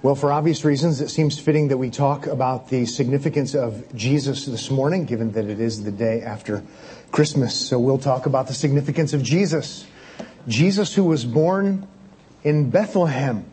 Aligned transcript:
Well, 0.00 0.14
for 0.14 0.32
obvious 0.32 0.64
reasons, 0.64 1.00
it 1.00 1.08
seems 1.08 1.40
fitting 1.40 1.68
that 1.68 1.78
we 1.78 1.90
talk 1.90 2.28
about 2.28 2.68
the 2.68 2.86
significance 2.86 3.56
of 3.56 3.92
Jesus 3.96 4.46
this 4.46 4.70
morning, 4.70 5.06
given 5.06 5.32
that 5.32 5.46
it 5.46 5.58
is 5.58 5.82
the 5.82 5.90
day 5.90 6.22
after 6.22 6.62
Christmas. 7.10 7.56
So 7.56 7.80
we'll 7.80 7.98
talk 7.98 8.24
about 8.24 8.46
the 8.46 8.54
significance 8.54 9.12
of 9.12 9.24
Jesus. 9.24 9.88
Jesus, 10.46 10.94
who 10.94 11.02
was 11.02 11.24
born 11.24 11.88
in 12.44 12.70
Bethlehem, 12.70 13.44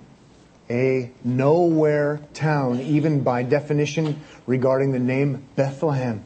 a 0.70 1.10
nowhere 1.24 2.20
town, 2.36 2.80
even 2.80 3.24
by 3.24 3.42
definition 3.42 4.22
regarding 4.46 4.92
the 4.92 5.00
name 5.00 5.48
Bethlehem. 5.56 6.24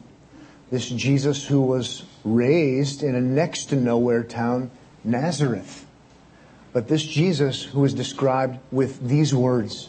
This 0.70 0.90
Jesus 0.90 1.46
who 1.46 1.62
was 1.62 2.04
raised 2.24 3.02
in 3.02 3.14
a 3.14 3.22
next 3.22 3.70
to 3.70 3.76
nowhere 3.76 4.22
town, 4.22 4.70
Nazareth. 5.02 5.86
But 6.74 6.88
this 6.88 7.02
Jesus 7.02 7.62
who 7.62 7.82
is 7.86 7.94
described 7.94 8.58
with 8.70 9.08
these 9.08 9.34
words, 9.34 9.88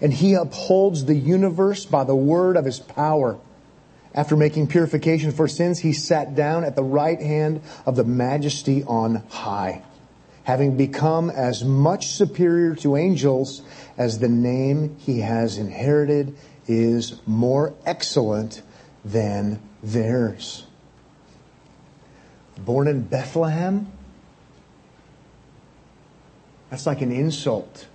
and 0.00 0.12
he 0.12 0.34
upholds 0.34 1.04
the 1.04 1.14
universe 1.14 1.84
by 1.84 2.04
the 2.04 2.14
word 2.14 2.56
of 2.56 2.64
his 2.64 2.78
power. 2.78 3.38
After 4.14 4.36
making 4.36 4.68
purification 4.68 5.32
for 5.32 5.48
sins, 5.48 5.78
he 5.78 5.92
sat 5.92 6.34
down 6.34 6.64
at 6.64 6.76
the 6.76 6.82
right 6.82 7.20
hand 7.20 7.60
of 7.86 7.96
the 7.96 8.04
majesty 8.04 8.82
on 8.84 9.16
high, 9.28 9.82
having 10.44 10.76
become 10.76 11.30
as 11.30 11.62
much 11.62 12.08
superior 12.08 12.74
to 12.76 12.96
angels 12.96 13.62
as 13.96 14.18
the 14.18 14.28
name 14.28 14.96
he 14.98 15.20
has 15.20 15.58
inherited 15.58 16.36
is 16.66 17.20
more 17.26 17.74
excellent 17.86 18.62
than 19.04 19.60
theirs. 19.82 20.66
Born 22.58 22.88
in 22.88 23.02
Bethlehem? 23.02 23.92
That's 26.70 26.86
like 26.86 27.00
an 27.00 27.12
insult 27.12 27.86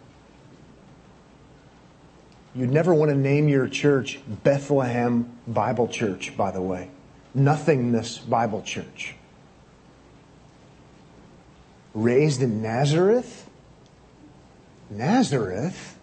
You'd 2.56 2.72
never 2.72 2.94
want 2.94 3.09
to 3.09 3.18
name 3.18 3.48
your 3.48 3.68
church 3.68 4.20
Bethlehem 4.28 5.38
Bible 5.48 5.88
Church, 5.88 6.38
by 6.38 6.52
the 6.52 6.62
way. 6.62 6.90
Nothingness 7.34 8.20
Bible 8.20 8.62
Church. 8.62 9.16
Raised 11.95 12.44
in 12.44 12.62
Nazareth? 12.62 13.50
Nazareth? 14.92 15.98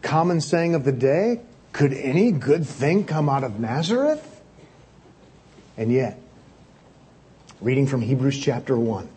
Common 0.00 0.40
saying 0.40 0.74
of 0.74 0.84
the 0.84 0.92
day? 0.92 1.40
Could 1.72 1.92
any 1.92 2.32
good 2.32 2.66
thing 2.66 3.04
come 3.04 3.28
out 3.28 3.44
of 3.44 3.60
Nazareth? 3.60 4.42
And 5.76 5.92
yet, 5.92 6.18
reading 7.60 7.86
from 7.86 8.00
Hebrews 8.00 8.38
chapter 8.38 8.78
1, 8.78 9.08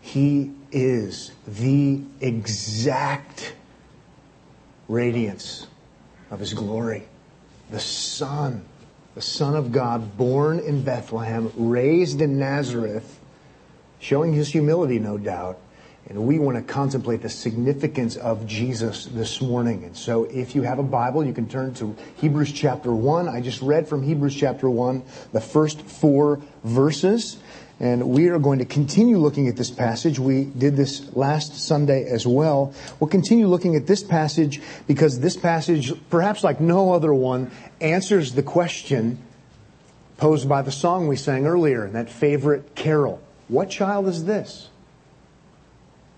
he 0.00 0.50
is 0.72 1.32
the 1.46 2.00
exact 2.20 3.52
radiance 4.92 5.66
of 6.30 6.38
his 6.38 6.52
glory. 6.52 7.04
The 7.70 7.80
Son, 7.80 8.64
the 9.14 9.22
Son 9.22 9.56
of 9.56 9.72
God, 9.72 10.16
born 10.16 10.58
in 10.58 10.84
Bethlehem, 10.84 11.50
raised 11.56 12.20
in 12.20 12.38
Nazareth, 12.38 13.18
showing 13.98 14.34
his 14.34 14.50
humility, 14.50 14.98
no 14.98 15.16
doubt. 15.16 15.58
And 16.08 16.26
we 16.26 16.38
want 16.38 16.58
to 16.58 16.62
contemplate 16.62 17.22
the 17.22 17.28
significance 17.28 18.16
of 18.16 18.46
Jesus 18.46 19.06
this 19.06 19.40
morning. 19.40 19.84
And 19.84 19.96
so 19.96 20.24
if 20.24 20.54
you 20.54 20.62
have 20.62 20.78
a 20.78 20.82
Bible, 20.82 21.24
you 21.24 21.32
can 21.32 21.48
turn 21.48 21.74
to 21.74 21.96
Hebrews 22.16 22.52
chapter 22.52 22.92
1. 22.92 23.28
I 23.28 23.40
just 23.40 23.62
read 23.62 23.88
from 23.88 24.02
Hebrews 24.02 24.34
chapter 24.34 24.68
1 24.68 25.02
the 25.32 25.40
first 25.40 25.80
four 25.80 26.40
verses. 26.64 27.38
And 27.80 28.10
we 28.10 28.28
are 28.28 28.38
going 28.38 28.60
to 28.60 28.64
continue 28.64 29.18
looking 29.18 29.48
at 29.48 29.56
this 29.56 29.70
passage. 29.70 30.18
We 30.18 30.44
did 30.44 30.76
this 30.76 31.14
last 31.16 31.56
Sunday 31.56 32.04
as 32.04 32.26
well. 32.26 32.72
We'll 33.00 33.10
continue 33.10 33.48
looking 33.48 33.74
at 33.74 33.86
this 33.86 34.02
passage 34.04 34.60
because 34.86 35.18
this 35.18 35.36
passage, 35.36 35.92
perhaps 36.08 36.44
like 36.44 36.60
no 36.60 36.92
other 36.92 37.12
one, 37.12 37.50
answers 37.80 38.34
the 38.34 38.42
question 38.42 39.18
posed 40.16 40.48
by 40.48 40.62
the 40.62 40.70
song 40.70 41.08
we 41.08 41.16
sang 41.16 41.46
earlier 41.46 41.84
in 41.84 41.94
that 41.94 42.08
favorite 42.08 42.76
carol. 42.76 43.20
What 43.48 43.68
child 43.68 44.06
is 44.06 44.24
this? 44.24 44.68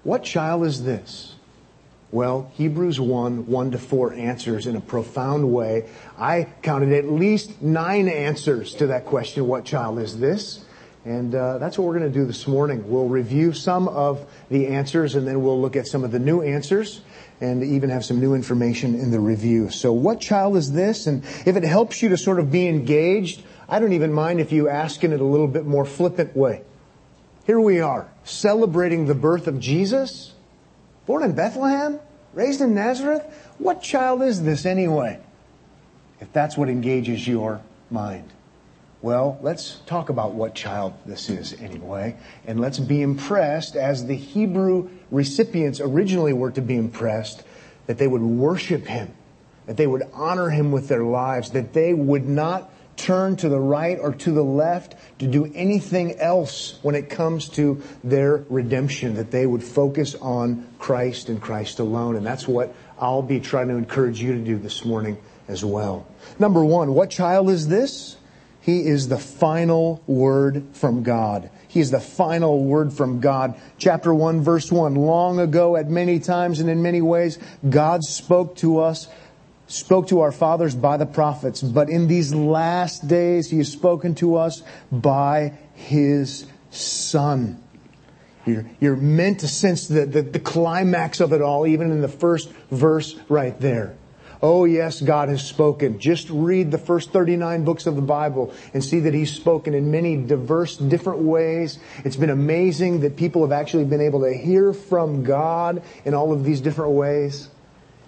What 0.03 0.23
child 0.23 0.65
is 0.65 0.85
this? 0.85 1.35
Well, 2.11 2.53
Hebrews 2.55 3.01
1, 3.01 3.47
1 3.47 3.71
to 3.73 3.79
4 3.79 4.13
answers 4.13 4.67
in 4.67 4.77
a 4.77 4.81
profound 4.81 5.53
way. 5.53 5.89
I 6.17 6.47
counted 6.63 6.93
at 6.93 7.11
least 7.11 7.61
nine 7.61 8.09
answers 8.09 8.75
to 8.75 8.89
that 8.89 9.07
question, 9.07 9.49
what 9.49 9.65
child 9.65 9.99
is 9.99 10.21
this? 10.21 10.64
And 11.05 11.35
uh, 11.35 11.59
that's 11.59 11.77
what 11.77 11.87
we're 11.87 11.99
going 11.99 12.11
to 12.11 12.19
do 12.19 12.25
this 12.25 12.47
morning. 12.47 12.89
We'll 12.89 13.09
review 13.09 13.53
some 13.53 13.89
of 13.89 14.27
the 14.49 14.69
answers 14.69 15.15
and 15.15 15.27
then 15.27 15.43
we'll 15.43 15.61
look 15.61 15.77
at 15.77 15.87
some 15.87 16.03
of 16.03 16.11
the 16.11 16.19
new 16.19 16.41
answers 16.41 17.03
and 17.43 17.63
even 17.63 17.91
have 17.91 18.05
some 18.05 18.21
new 18.21 18.35
information 18.35 18.95
in 18.95 19.11
the 19.11 19.21
review. 19.21 19.69
So 19.69 19.93
what 19.93 20.21
child 20.21 20.57
is 20.57 20.73
this? 20.73 21.07
And 21.07 21.23
if 21.45 21.57
it 21.57 21.63
helps 21.63 22.01
you 22.01 22.09
to 22.09 22.17
sort 22.17 22.39
of 22.39 22.51
be 22.51 22.69
engaged, 22.69 23.43
I 23.69 23.81
don't 23.81 23.93
even 23.93 24.15
mind 24.15 24.41
if 24.41 24.51
you 24.51 24.69
ask 24.71 25.05
in 25.05 25.13
it 25.13 25.21
a 25.21 25.25
little 25.25 25.49
bit 25.49 25.67
more 25.67 25.85
flippant 25.85 26.35
way. 26.35 26.63
Here 27.47 27.61
we 27.61 27.81
are, 27.81 28.11
celebrating 28.25 29.05
the 29.05 29.15
birth 29.15 29.47
of 29.47 29.61
Jesus, 29.61 30.33
born 31.05 31.23
in 31.23 31.35
Bethlehem, 31.35 32.01
raised 32.33 32.63
in 32.63 32.75
Nazareth. 32.75 33.23
What 33.59 33.83
child 33.83 34.23
is 34.23 34.43
this 34.43 34.65
anyway? 34.65 35.21
If 36.21 36.33
that's 36.33 36.57
what 36.57 36.71
engages 36.71 37.29
your 37.29 37.61
mind. 37.91 38.31
Well, 39.05 39.39
let's 39.43 39.81
talk 39.85 40.09
about 40.09 40.33
what 40.33 40.55
child 40.55 40.95
this 41.05 41.29
is 41.29 41.53
anyway, 41.61 42.17
and 42.47 42.59
let's 42.59 42.79
be 42.79 43.03
impressed 43.03 43.77
as 43.77 44.07
the 44.07 44.17
Hebrew 44.17 44.89
recipients 45.11 45.79
originally 45.79 46.33
were 46.33 46.51
to 46.53 46.63
be 46.63 46.75
impressed 46.75 47.43
that 47.87 47.99
they 47.99 48.07
would 48.07 48.23
worship 48.23 48.87
him, 48.87 49.13
that 49.67 49.77
they 49.77 49.87
would 49.87 50.05
honor 50.15 50.49
him 50.49 50.73
with 50.73 50.89
their 50.89 51.05
lives, 51.05 51.51
that 51.51 51.75
they 51.75 51.93
would 51.93 52.27
not 52.27 52.73
turn 52.97 53.37
to 53.37 53.51
the 53.51 53.61
right 53.61 53.99
or 54.01 54.15
to 54.15 54.33
the 54.33 54.43
left 54.43 54.95
to 55.19 55.27
do 55.27 55.53
anything 55.55 56.19
else 56.19 56.79
when 56.81 56.95
it 56.95 57.11
comes 57.11 57.51
to 57.51 57.83
their 58.03 58.47
redemption, 58.49 59.17
that 59.17 59.31
they 59.31 59.45
would 59.45 59.63
focus 59.63 60.15
on 60.15 60.67
Christ 60.79 61.29
and 61.29 61.43
Christ 61.43 61.79
alone. 61.79 62.17
And 62.17 62.25
that's 62.25 62.49
what 62.49 62.75
I'll 62.99 63.21
be 63.21 63.39
trying 63.39 63.69
to 63.69 63.75
encourage 63.75 64.23
you 64.23 64.33
to 64.33 64.43
do 64.43 64.57
this 64.57 64.83
morning 64.83 65.19
as 65.47 65.63
well. 65.63 66.07
Number 66.39 66.65
one, 66.65 66.95
what 66.95 67.11
child 67.11 67.51
is 67.51 67.69
this? 67.69 68.17
He 68.65 68.87
is 68.87 69.09
the 69.09 69.19
final 69.19 70.03
word 70.07 70.65
from 70.73 71.03
God. 71.03 71.51
He 71.69 71.81
is 71.81 71.91
the 71.91 72.01
final 72.01 72.65
word 72.65 72.95
from 72.95 73.21
God. 73.21 73.61
Chapter 73.77 74.15
1 74.15 74.41
verse 74.41 74.73
1. 74.73 74.95
Long 74.95 75.39
ago 75.39 75.77
at 75.77 75.91
many 75.91 76.19
times 76.19 76.61
and 76.61 76.71
in 76.71 76.81
many 76.81 77.03
ways, 77.03 77.39
God 77.69 78.03
spoke 78.03 78.57
to 78.57 78.81
us, 78.81 79.07
spoke 79.67 80.09
to 80.09 80.21
our 80.21 80.33
fathers 80.33 80.75
by 80.75 80.97
the 80.97 81.05
prophets. 81.05 81.61
But 81.61 81.91
in 81.91 82.07
these 82.07 82.35
last 82.35 83.07
days, 83.07 83.51
He 83.51 83.59
has 83.59 83.71
spoken 83.71 84.15
to 84.15 84.37
us 84.37 84.63
by 84.91 85.53
His 85.75 86.47
Son. 86.71 87.63
You're, 88.47 88.65
you're 88.81 88.97
meant 88.97 89.41
to 89.41 89.49
sense 89.49 89.89
the, 89.89 90.07
the, 90.07 90.23
the 90.23 90.41
climax 90.41 91.21
of 91.21 91.35
it 91.35 91.43
all, 91.43 91.67
even 91.67 91.91
in 91.91 92.01
the 92.01 92.09
first 92.09 92.51
verse 92.71 93.15
right 93.29 93.61
there. 93.61 93.95
Oh, 94.43 94.65
yes, 94.65 95.01
God 95.01 95.29
has 95.29 95.43
spoken. 95.43 95.99
Just 95.99 96.29
read 96.31 96.71
the 96.71 96.79
first 96.79 97.13
39 97.13 97.65
books 97.65 97.87
of 97.87 97.97
the 97.97 98.03
Bible 98.03 98.53
and 98.73 98.85
see 98.85 99.01
that 99.01 99.15
He's 99.15 99.33
spoken 99.33 99.75
in 99.75 99.91
many 99.91 100.17
diverse, 100.17 100.77
different 100.77 101.21
ways. 101.21 101.79
It's 102.05 102.17
been 102.17 102.31
amazing 102.31 103.01
that 103.01 103.17
people 103.17 103.43
have 103.43 103.53
actually 103.53 103.85
been 103.85 104.01
able 104.01 104.21
to 104.23 104.35
hear 104.35 104.73
from 104.73 105.25
God 105.25 105.83
in 106.05 106.15
all 106.15 106.33
of 106.33 106.45
these 106.45 106.61
different 106.61 106.93
ways. 106.93 107.49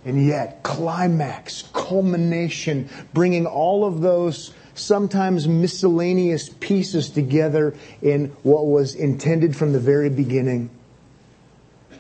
And 0.04 0.24
yet, 0.24 0.62
climax, 0.62 1.64
culmination, 1.72 2.88
bringing 3.12 3.46
all 3.46 3.84
of 3.84 4.00
those 4.00 4.52
sometimes 4.74 5.48
miscellaneous 5.48 6.48
pieces 6.48 7.10
together 7.10 7.74
in 8.02 8.26
what 8.42 8.66
was 8.66 8.94
intended 8.94 9.56
from 9.56 9.72
the 9.72 9.80
very 9.80 10.10
beginning. 10.10 10.70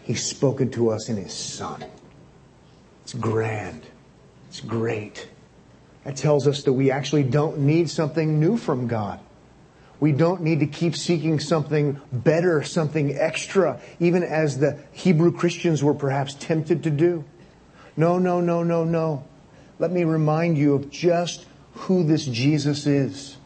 He's 0.04 0.24
spoken 0.24 0.70
to 0.72 0.90
us 0.90 1.08
in 1.08 1.16
His 1.16 1.32
Son. 1.32 1.84
It's 3.02 3.14
grand. 3.14 3.85
It's 4.56 4.64
great. 4.64 5.28
That 6.04 6.16
tells 6.16 6.46
us 6.46 6.62
that 6.62 6.72
we 6.72 6.90
actually 6.90 7.24
don't 7.24 7.58
need 7.58 7.90
something 7.90 8.40
new 8.40 8.56
from 8.56 8.86
God. 8.86 9.20
We 10.00 10.12
don't 10.12 10.40
need 10.40 10.60
to 10.60 10.66
keep 10.66 10.96
seeking 10.96 11.40
something 11.40 12.00
better, 12.10 12.62
something 12.62 13.14
extra, 13.18 13.78
even 14.00 14.22
as 14.22 14.58
the 14.58 14.78
Hebrew 14.92 15.30
Christians 15.30 15.84
were 15.84 15.92
perhaps 15.92 16.32
tempted 16.32 16.84
to 16.84 16.90
do. 16.90 17.22
No, 17.98 18.18
no, 18.18 18.40
no, 18.40 18.62
no, 18.62 18.82
no. 18.82 19.24
let 19.78 19.92
me 19.92 20.04
remind 20.04 20.56
you 20.56 20.72
of 20.72 20.88
just 20.88 21.44
who 21.72 22.02
this 22.04 22.24
Jesus 22.24 22.86
is. 22.86 23.36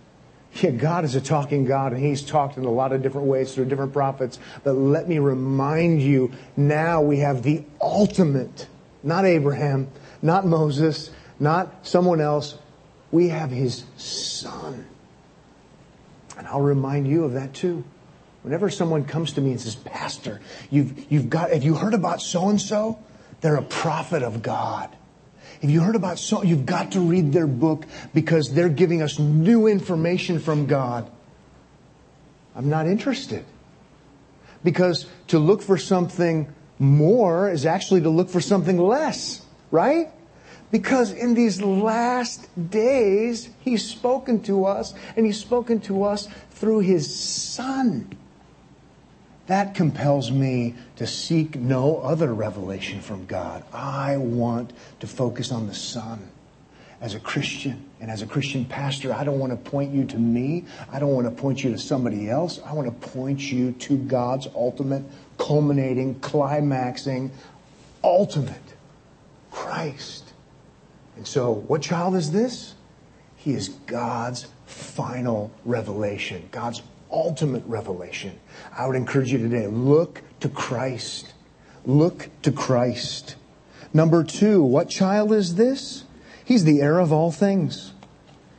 Yeah, 0.62 0.70
God 0.70 1.04
is 1.04 1.16
a 1.16 1.20
talking 1.20 1.64
God, 1.64 1.92
and 1.92 2.00
He's 2.00 2.22
talked 2.22 2.56
in 2.56 2.64
a 2.64 2.70
lot 2.70 2.92
of 2.92 3.02
different 3.02 3.26
ways 3.26 3.52
through 3.52 3.64
different 3.64 3.92
prophets. 3.92 4.38
But 4.62 4.74
let 4.74 5.08
me 5.08 5.18
remind 5.18 6.02
you 6.02 6.30
now 6.56 7.02
we 7.02 7.18
have 7.18 7.42
the 7.42 7.64
ultimate, 7.80 8.68
not 9.02 9.24
Abraham, 9.24 9.88
not 10.22 10.46
Moses, 10.46 11.10
not 11.38 11.86
someone 11.86 12.20
else. 12.20 12.56
We 13.10 13.28
have 13.28 13.50
His 13.50 13.84
Son. 13.96 14.86
And 16.36 16.46
I'll 16.46 16.60
remind 16.60 17.08
you 17.08 17.24
of 17.24 17.32
that 17.34 17.54
too. 17.54 17.84
Whenever 18.42 18.70
someone 18.70 19.04
comes 19.04 19.32
to 19.34 19.40
me 19.40 19.50
and 19.50 19.60
says, 19.60 19.76
Pastor, 19.76 20.40
you've, 20.70 21.12
you've 21.12 21.28
got, 21.28 21.50
have 21.52 21.62
you 21.62 21.74
heard 21.74 21.94
about 21.94 22.22
so 22.22 22.48
and 22.48 22.60
so? 22.60 22.98
They're 23.40 23.56
a 23.56 23.62
prophet 23.62 24.22
of 24.22 24.42
God. 24.42 24.88
Have 25.60 25.70
you 25.70 25.80
heard 25.80 25.96
about 25.96 26.18
so? 26.18 26.42
You've 26.42 26.64
got 26.64 26.92
to 26.92 27.00
read 27.00 27.32
their 27.32 27.46
book 27.46 27.84
because 28.14 28.54
they're 28.54 28.70
giving 28.70 29.02
us 29.02 29.18
new 29.18 29.66
information 29.66 30.38
from 30.38 30.66
God. 30.66 31.10
I'm 32.56 32.70
not 32.70 32.86
interested. 32.86 33.44
Because 34.64 35.06
to 35.28 35.38
look 35.38 35.62
for 35.62 35.76
something 35.76 36.52
more 36.78 37.50
is 37.50 37.66
actually 37.66 38.00
to 38.02 38.10
look 38.10 38.30
for 38.30 38.40
something 38.40 38.78
less, 38.78 39.44
right? 39.70 40.08
Because 40.70 41.10
in 41.12 41.34
these 41.34 41.60
last 41.60 42.48
days, 42.70 43.50
He's 43.60 43.84
spoken 43.84 44.40
to 44.42 44.66
us, 44.66 44.94
and 45.16 45.26
He's 45.26 45.38
spoken 45.38 45.80
to 45.82 46.04
us 46.04 46.28
through 46.50 46.80
His 46.80 47.14
Son. 47.14 48.16
That 49.46 49.74
compels 49.74 50.30
me 50.30 50.76
to 50.96 51.08
seek 51.08 51.56
no 51.56 51.98
other 51.98 52.32
revelation 52.32 53.00
from 53.00 53.26
God. 53.26 53.64
I 53.72 54.16
want 54.16 54.72
to 55.00 55.08
focus 55.08 55.50
on 55.50 55.66
the 55.66 55.74
Son. 55.74 56.30
As 57.00 57.14
a 57.14 57.20
Christian 57.20 57.86
and 57.98 58.10
as 58.10 58.20
a 58.20 58.26
Christian 58.26 58.66
pastor, 58.66 59.12
I 59.12 59.24
don't 59.24 59.38
want 59.38 59.52
to 59.52 59.70
point 59.70 59.92
you 59.92 60.04
to 60.04 60.18
me. 60.18 60.66
I 60.92 60.98
don't 60.98 61.14
want 61.14 61.26
to 61.26 61.30
point 61.30 61.64
you 61.64 61.72
to 61.72 61.78
somebody 61.78 62.28
else. 62.28 62.60
I 62.64 62.74
want 62.74 62.86
to 62.88 63.08
point 63.08 63.40
you 63.40 63.72
to 63.72 63.96
God's 63.96 64.46
ultimate, 64.54 65.02
culminating, 65.38 66.20
climaxing, 66.20 67.30
ultimate 68.04 68.74
Christ. 69.80 70.34
And 71.16 71.26
so, 71.26 71.52
what 71.52 71.80
child 71.80 72.14
is 72.14 72.32
this? 72.32 72.74
He 73.36 73.54
is 73.54 73.70
God's 73.86 74.46
final 74.66 75.50
revelation, 75.64 76.48
God's 76.50 76.82
ultimate 77.10 77.62
revelation. 77.66 78.38
I 78.76 78.86
would 78.86 78.94
encourage 78.94 79.32
you 79.32 79.38
today 79.38 79.66
look 79.68 80.20
to 80.40 80.50
Christ. 80.50 81.32
Look 81.86 82.28
to 82.42 82.52
Christ. 82.52 83.36
Number 83.94 84.22
two, 84.22 84.62
what 84.62 84.90
child 84.90 85.32
is 85.32 85.54
this? 85.54 86.04
He's 86.44 86.64
the 86.64 86.82
heir 86.82 86.98
of 86.98 87.10
all 87.10 87.32
things. 87.32 87.94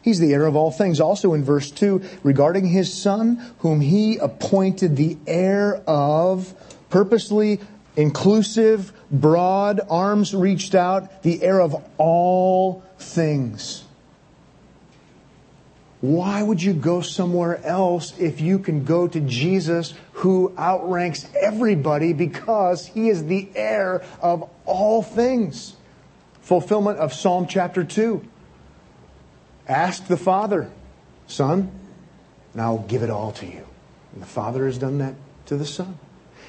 He's 0.01 0.19
the 0.19 0.33
heir 0.33 0.47
of 0.47 0.55
all 0.55 0.71
things. 0.71 0.99
Also 0.99 1.35
in 1.35 1.43
verse 1.43 1.69
2, 1.69 2.01
regarding 2.23 2.65
his 2.65 2.91
son, 2.91 3.53
whom 3.59 3.81
he 3.81 4.17
appointed 4.17 4.95
the 4.95 5.19
heir 5.27 5.83
of, 5.85 6.55
purposely 6.89 7.59
inclusive, 7.95 8.93
broad, 9.11 9.81
arms 9.89 10.33
reached 10.33 10.75
out, 10.75 11.23
the 11.23 11.43
heir 11.43 11.61
of 11.61 11.83
all 11.97 12.83
things. 12.97 13.83
Why 16.01 16.41
would 16.41 16.63
you 16.63 16.73
go 16.73 17.01
somewhere 17.01 17.63
else 17.63 18.17
if 18.17 18.41
you 18.41 18.57
can 18.57 18.85
go 18.85 19.07
to 19.07 19.19
Jesus 19.19 19.93
who 20.13 20.51
outranks 20.57 21.27
everybody 21.39 22.11
because 22.13 22.87
he 22.87 23.09
is 23.09 23.25
the 23.25 23.49
heir 23.53 24.03
of 24.19 24.49
all 24.65 25.03
things? 25.03 25.75
Fulfillment 26.41 26.97
of 26.97 27.13
Psalm 27.13 27.45
chapter 27.45 27.83
2. 27.83 28.25
Ask 29.67 30.07
the 30.07 30.17
Father, 30.17 30.71
Son, 31.27 31.71
and 32.53 32.61
I'll 32.61 32.79
give 32.79 33.03
it 33.03 33.11
all 33.11 33.31
to 33.33 33.45
you. 33.45 33.65
And 34.13 34.23
the 34.23 34.27
Father 34.27 34.65
has 34.65 34.79
done 34.79 34.97
that 34.97 35.13
to 35.45 35.55
the 35.55 35.67
Son. 35.67 35.99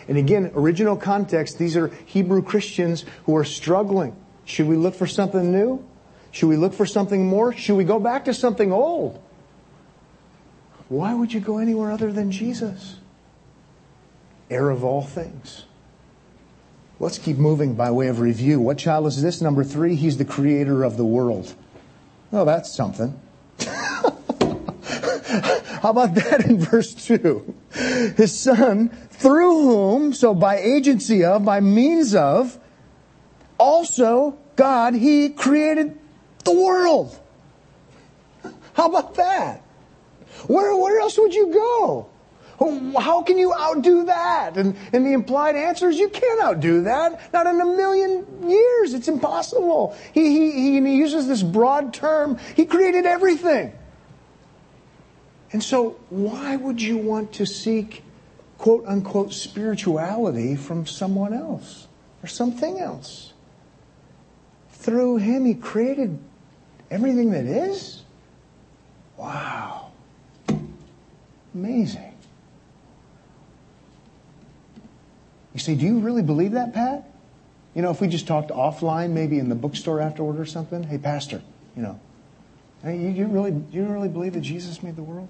And 0.08 0.18
again, 0.18 0.50
original 0.54 0.96
context, 0.96 1.58
these 1.58 1.76
are 1.76 1.88
Hebrew 2.06 2.42
Christians 2.42 3.04
who 3.24 3.36
are 3.36 3.44
struggling. 3.44 4.16
Should 4.44 4.66
we 4.66 4.76
look 4.76 4.94
for 4.94 5.06
something 5.06 5.52
new? 5.52 5.84
Should 6.32 6.48
we 6.48 6.56
look 6.56 6.74
for 6.74 6.86
something 6.86 7.26
more? 7.26 7.52
Should 7.52 7.76
we 7.76 7.84
go 7.84 8.00
back 8.00 8.24
to 8.24 8.34
something 8.34 8.72
old? 8.72 9.22
Why 10.88 11.14
would 11.14 11.32
you 11.32 11.40
go 11.40 11.58
anywhere 11.58 11.90
other 11.90 12.12
than 12.12 12.30
Jesus? 12.30 12.96
Heir 14.50 14.70
of 14.70 14.84
all 14.84 15.02
things. 15.02 15.64
Let's 16.98 17.18
keep 17.18 17.36
moving 17.36 17.74
by 17.74 17.90
way 17.90 18.08
of 18.08 18.20
review. 18.20 18.60
What 18.60 18.78
child 18.78 19.06
is 19.06 19.22
this? 19.22 19.40
Number 19.40 19.64
three, 19.64 19.94
he's 19.94 20.18
the 20.18 20.24
creator 20.24 20.84
of 20.84 20.96
the 20.96 21.04
world. 21.04 21.54
Oh, 22.32 22.44
that's 22.44 22.72
something. 22.72 23.20
How 25.82 25.90
about 25.90 26.14
that 26.14 26.44
in 26.46 26.60
verse 26.60 26.94
2? 26.94 27.54
His 28.16 28.38
son, 28.38 28.96
through 29.22 29.62
whom, 29.62 30.12
so 30.12 30.34
by 30.34 30.58
agency 30.58 31.24
of, 31.24 31.44
by 31.44 31.60
means 31.60 32.12
of, 32.12 32.58
also 33.56 34.36
God, 34.56 34.94
he 34.94 35.28
created 35.28 35.96
the 36.44 36.52
world. 36.52 37.16
How 38.74 38.88
about 38.88 39.14
that? 39.14 39.62
Where, 40.48 40.74
where 40.74 40.98
else 40.98 41.16
would 41.18 41.34
you 41.34 41.52
go? 41.52 42.08
How 42.98 43.22
can 43.22 43.38
you 43.38 43.54
outdo 43.54 44.04
that? 44.06 44.56
And, 44.56 44.76
and 44.92 45.06
the 45.06 45.12
implied 45.12 45.54
answer 45.54 45.88
is 45.88 45.98
you 45.98 46.08
can't 46.08 46.42
outdo 46.42 46.82
that. 46.82 47.32
Not 47.32 47.46
in 47.46 47.60
a 47.60 47.64
million 47.64 48.48
years. 48.48 48.92
It's 48.92 49.08
impossible. 49.08 49.96
He, 50.12 50.50
he, 50.52 50.80
he 50.80 50.96
uses 50.96 51.28
this 51.28 51.42
broad 51.42 51.94
term. 51.94 52.38
He 52.56 52.64
created 52.64 53.06
everything. 53.06 53.72
And 55.52 55.62
so, 55.62 55.90
why 56.08 56.56
would 56.56 56.80
you 56.80 56.98
want 56.98 57.34
to 57.34 57.46
seek 57.46 58.02
quote 58.62 58.84
unquote 58.86 59.32
spirituality 59.32 60.54
from 60.54 60.86
someone 60.86 61.34
else 61.34 61.88
or 62.22 62.28
something 62.28 62.78
else? 62.78 63.32
Through 64.70 65.16
Him, 65.16 65.44
He 65.44 65.54
created 65.54 66.16
everything 66.88 67.32
that 67.32 67.44
is? 67.44 68.02
Wow. 69.16 69.90
Amazing. 71.52 72.14
You 75.54 75.60
say, 75.60 75.74
do 75.74 75.84
you 75.84 75.98
really 75.98 76.22
believe 76.22 76.52
that, 76.52 76.72
Pat? 76.72 77.10
You 77.74 77.82
know, 77.82 77.90
if 77.90 78.00
we 78.00 78.06
just 78.06 78.28
talked 78.28 78.50
offline, 78.50 79.10
maybe 79.10 79.40
in 79.40 79.48
the 79.48 79.56
bookstore 79.56 80.00
afterward 80.00 80.38
or 80.38 80.46
something, 80.46 80.84
hey, 80.84 80.98
Pastor, 80.98 81.42
you 81.76 81.82
know, 81.82 81.98
hey, 82.84 82.96
you, 82.96 83.08
you 83.08 83.26
really, 83.26 83.60
you 83.72 83.84
really 83.86 84.08
believe 84.08 84.34
that 84.34 84.42
Jesus 84.42 84.84
made 84.84 84.94
the 84.94 85.02
world? 85.02 85.28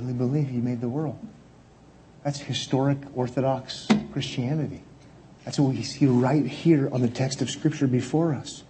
Really 0.00 0.12
believe 0.12 0.48
he 0.48 0.58
made 0.58 0.80
the 0.80 0.88
world. 0.88 1.18
That's 2.24 2.38
historic 2.38 2.98
Orthodox 3.14 3.88
Christianity. 4.12 4.82
That's 5.44 5.58
what 5.58 5.74
we 5.74 5.82
see 5.82 6.06
right 6.06 6.44
here 6.44 6.88
on 6.92 7.02
the 7.02 7.08
text 7.08 7.42
of 7.42 7.50
Scripture 7.50 7.86
before 7.86 8.34
us. 8.34 8.62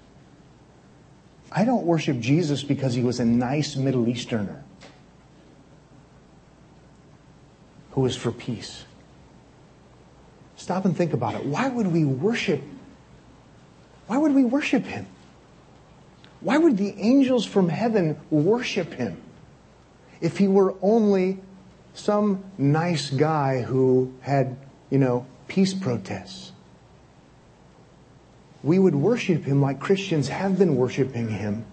I 1.51 1.65
don't 1.65 1.85
worship 1.85 2.21
Jesus 2.21 2.63
because 2.63 2.95
he 2.95 3.03
was 3.03 3.21
a 3.21 3.25
nice 3.25 3.77
Middle 3.77 4.09
Easterner. 4.09 4.65
who 7.99 8.07
is 8.07 8.15
for 8.15 8.31
peace. 8.31 8.85
Stop 10.55 10.85
and 10.85 10.97
think 10.97 11.15
about 11.15 11.35
it. 11.35 11.45
Why 11.45 11.69
would 11.69 11.89
we 11.89 12.05
worship? 12.05 12.63
Why 14.07 14.19
would 14.19 14.37
we 14.37 14.45
worship 14.45 14.85
him? 14.85 15.05
Why 16.41 16.59
would 16.59 16.77
the 16.77 16.95
angels 16.97 17.45
from 17.45 17.69
heaven 17.69 18.17
worship 18.31 18.95
him 18.95 19.21
if 20.21 20.39
he 20.39 20.49
were 20.49 20.75
only 20.83 21.41
some 21.95 22.45
nice 22.57 23.11
guy 23.11 23.63
who 23.63 24.15
had, 24.21 24.57
you 24.91 24.99
know, 24.99 25.27
peace 25.49 25.75
protests? 25.75 26.53
We 28.63 28.79
would 28.79 28.95
worship 28.95 29.45
him 29.45 29.61
like 29.61 29.81
Christians 29.81 30.29
have 30.29 30.59
been 30.59 30.77
worshiping 30.77 31.29
him 31.29 31.65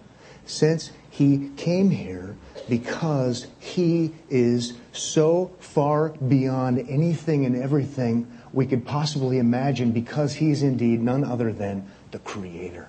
since 0.44 0.92
he 1.10 1.50
came 1.56 1.90
here 1.90 2.36
because 2.68 3.46
he 3.58 4.12
is 4.28 4.74
so 4.92 5.50
far 5.58 6.10
beyond 6.10 6.86
anything 6.88 7.44
and 7.44 7.56
everything 7.56 8.30
we 8.52 8.66
could 8.66 8.86
possibly 8.86 9.38
imagine 9.38 9.92
because 9.92 10.34
he's 10.34 10.62
indeed 10.62 11.00
none 11.00 11.24
other 11.24 11.52
than 11.52 11.88
the 12.10 12.18
creator. 12.18 12.88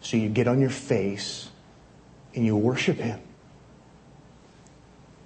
So 0.00 0.16
you 0.16 0.28
get 0.28 0.48
on 0.48 0.60
your 0.60 0.70
face 0.70 1.48
and 2.34 2.44
you 2.44 2.56
worship 2.56 2.96
him. 2.96 3.20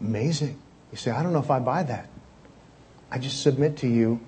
Amazing. 0.00 0.60
You 0.92 0.98
say, 0.98 1.10
I 1.10 1.22
don't 1.22 1.32
know 1.32 1.40
if 1.40 1.50
I 1.50 1.58
buy 1.58 1.82
that. 1.82 2.08
I 3.10 3.18
just 3.18 3.42
submit 3.42 3.78
to 3.78 3.88
you 3.88 4.20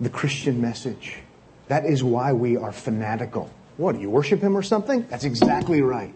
the 0.00 0.10
Christian 0.10 0.60
message. 0.60 1.18
That 1.68 1.84
is 1.84 2.02
why 2.04 2.32
we 2.32 2.56
are 2.56 2.72
fanatical. 2.72 3.50
What, 3.76 3.96
do 3.96 4.00
you 4.00 4.10
worship 4.10 4.40
him 4.40 4.56
or 4.56 4.62
something? 4.62 5.06
That's 5.08 5.24
exactly 5.24 5.82
right. 5.82 6.14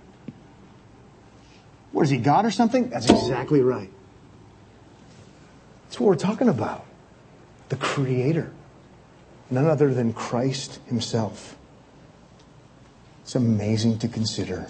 What 1.93 2.03
is 2.03 2.11
he, 2.11 2.19
God 2.19 2.45
or 2.45 2.51
something? 2.51 2.91
That's 2.91 3.09
exactly 3.09 3.61
right. 3.61 3.91
That's 5.85 5.99
what 5.99 6.07
we're 6.09 6.17
talking 6.17 6.49
about. 6.49 6.85
The 7.71 7.77
Creator. 7.77 8.53
none 9.51 9.67
other 9.67 9.93
than 9.93 10.13
Christ 10.13 10.79
himself. 10.87 11.57
It's 13.23 13.35
amazing 13.35 13.99
to 14.01 14.09
consider. 14.09 14.69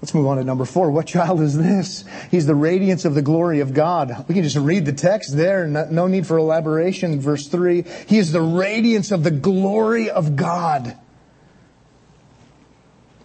Let's 0.00 0.14
move 0.14 0.26
on 0.26 0.36
to 0.36 0.44
number 0.44 0.64
four. 0.64 0.90
What 0.92 1.06
child 1.06 1.40
is 1.40 1.58
this? 1.58 2.04
He's 2.30 2.46
the 2.46 2.54
radiance 2.54 3.04
of 3.04 3.14
the 3.14 3.22
glory 3.22 3.60
of 3.60 3.74
God. 3.74 4.26
We 4.28 4.34
can 4.34 4.44
just 4.44 4.56
read 4.56 4.84
the 4.84 4.92
text 4.92 5.36
there. 5.36 5.66
No 5.66 6.06
need 6.06 6.26
for 6.26 6.38
elaboration. 6.38 7.20
Verse 7.20 7.48
three. 7.48 7.84
He 8.06 8.18
is 8.18 8.30
the 8.30 8.40
radiance 8.40 9.10
of 9.10 9.24
the 9.24 9.32
glory 9.32 10.08
of 10.08 10.36
God. 10.36 10.96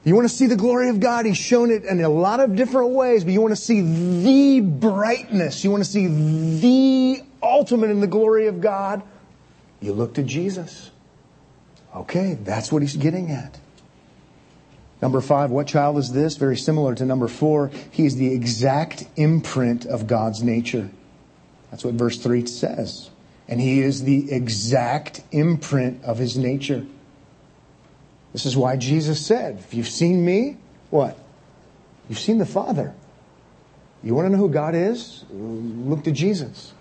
You 0.03 0.15
want 0.15 0.27
to 0.27 0.36
see 0.36 0.48
the 0.48 0.58
glory 0.58 0.89
of 0.89 1.00
God? 1.00 1.25
He's 1.25 1.38
shown 1.38 1.72
it 1.72 1.86
in 1.86 2.01
a 2.01 2.10
lot 2.10 2.39
of 2.39 2.55
different 2.55 2.89
ways, 2.89 3.24
but 3.24 3.32
you 3.32 3.39
want 3.39 3.55
to 3.55 3.62
see 3.62 3.82
the 4.22 4.60
brightness. 4.60 5.63
You 5.63 5.72
want 5.72 5.84
to 5.84 5.89
see 5.89 6.08
the 6.60 7.24
ultimate 7.41 7.89
in 7.89 8.01
the 8.01 8.08
glory 8.08 8.48
of 8.48 8.60
God. 8.60 9.01
You 9.79 9.93
look 9.93 10.15
to 10.15 10.24
Jesus. 10.24 10.91
Okay, 11.96 12.34
that's 12.34 12.72
what 12.72 12.82
he's 12.82 12.98
getting 12.98 13.32
at. 13.32 13.60
Number 15.04 15.20
five, 15.20 15.52
what 15.52 15.68
child 15.68 15.98
is 15.98 16.14
this? 16.14 16.38
Very 16.38 16.56
similar 16.56 16.96
to 16.96 17.06
number 17.06 17.28
four. 17.28 17.72
He 17.92 18.06
is 18.06 18.16
the 18.16 18.34
exact 18.34 19.06
imprint 19.18 19.86
of 19.86 20.08
God's 20.08 20.42
nature. 20.42 20.90
That's 21.70 21.84
what 21.84 21.96
verse 21.96 22.18
three 22.18 22.46
says. 22.46 23.10
And 23.50 23.60
he 23.60 23.82
is 23.82 24.06
the 24.06 24.32
exact 24.32 25.22
imprint 25.34 26.06
of 26.06 26.20
his 26.20 26.38
nature. 26.38 26.86
This 28.32 28.46
is 28.46 28.56
why 28.56 28.78
Jesus 28.78 29.20
said, 29.26 29.58
if 29.60 29.74
you've 29.74 29.90
seen 29.90 30.24
me, 30.24 30.56
what? 30.90 31.20
You've 32.08 32.18
seen 32.18 32.38
the 32.38 32.46
Father. 32.46 32.96
You 34.04 34.16
want 34.16 34.28
to 34.28 34.30
know 34.30 34.38
who 34.38 34.48
God 34.48 34.74
is? 34.74 35.26
Look 35.30 36.06
to 36.06 36.14
Jesus. 36.14 36.72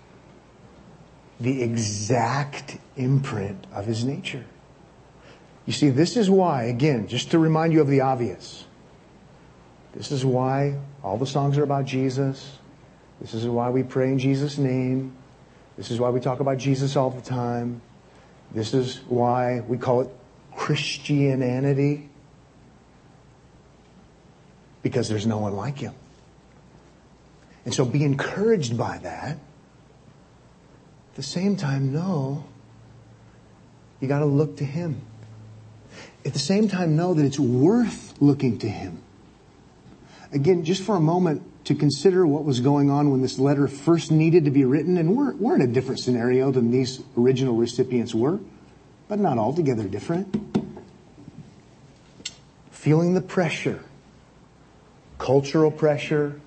The 1.41 1.61
exact 1.61 2.77
imprint 2.95 3.67
of 3.73 3.85
his 3.85 4.05
nature. 4.05 4.45
You 5.65 5.73
see, 5.73 5.89
this 5.89 6.17
is 6.17 6.29
why, 6.29 6.63
again, 6.63 7.07
just 7.07 7.31
to 7.31 7.39
remind 7.39 7.73
you 7.73 7.81
of 7.81 7.87
the 7.87 8.01
obvious, 8.01 8.65
this 9.93 10.11
is 10.11 10.25
why 10.25 10.75
all 11.03 11.17
the 11.17 11.25
songs 11.25 11.57
are 11.57 11.63
about 11.63 11.85
Jesus. 11.85 12.57
This 13.21 13.33
is 13.33 13.47
why 13.47 13.69
we 13.69 13.83
pray 13.83 14.11
in 14.11 14.19
Jesus' 14.19 14.57
name. 14.57 15.15
This 15.77 15.91
is 15.91 15.99
why 15.99 16.09
we 16.09 16.19
talk 16.19 16.39
about 16.39 16.57
Jesus 16.57 16.95
all 16.95 17.09
the 17.09 17.21
time. 17.21 17.81
This 18.51 18.73
is 18.73 18.97
why 19.07 19.61
we 19.61 19.77
call 19.77 20.01
it 20.01 20.09
Christianity 20.55 22.09
because 24.81 25.07
there's 25.07 25.25
no 25.25 25.37
one 25.37 25.55
like 25.55 25.77
him. 25.77 25.93
And 27.65 27.73
so 27.73 27.85
be 27.85 28.03
encouraged 28.03 28.77
by 28.77 28.97
that. 28.99 29.37
At 29.37 31.15
the 31.15 31.23
same 31.23 31.55
time, 31.55 31.93
know 31.93 32.43
you 34.01 34.07
got 34.07 34.19
to 34.19 34.25
look 34.25 34.57
to 34.57 34.65
him. 34.65 35.01
At 36.25 36.33
the 36.33 36.39
same 36.39 36.67
time, 36.67 36.95
know 36.95 37.13
that 37.13 37.25
it's 37.25 37.39
worth 37.39 38.13
looking 38.21 38.57
to 38.59 38.69
him. 38.69 38.99
Again, 40.31 40.63
just 40.63 40.83
for 40.83 40.95
a 40.95 41.01
moment, 41.01 41.43
to 41.65 41.75
consider 41.75 42.27
what 42.27 42.43
was 42.43 42.59
going 42.59 42.89
on 42.89 43.11
when 43.11 43.21
this 43.21 43.39
letter 43.39 43.67
first 43.67 44.11
needed 44.11 44.45
to 44.45 44.51
be 44.51 44.65
written, 44.65 44.97
and 44.97 45.15
we're, 45.15 45.33
we're 45.35 45.55
in 45.55 45.61
a 45.61 45.67
different 45.67 45.99
scenario 45.99 46.51
than 46.51 46.71
these 46.71 47.01
original 47.17 47.55
recipients 47.55 48.13
were 48.13 48.39
but 49.07 49.19
not 49.19 49.37
altogether 49.37 49.83
different. 49.83 50.35
Feeling 52.71 53.13
the 53.13 53.21
pressure, 53.21 53.83
cultural 55.17 55.71
pressure, 55.71 56.39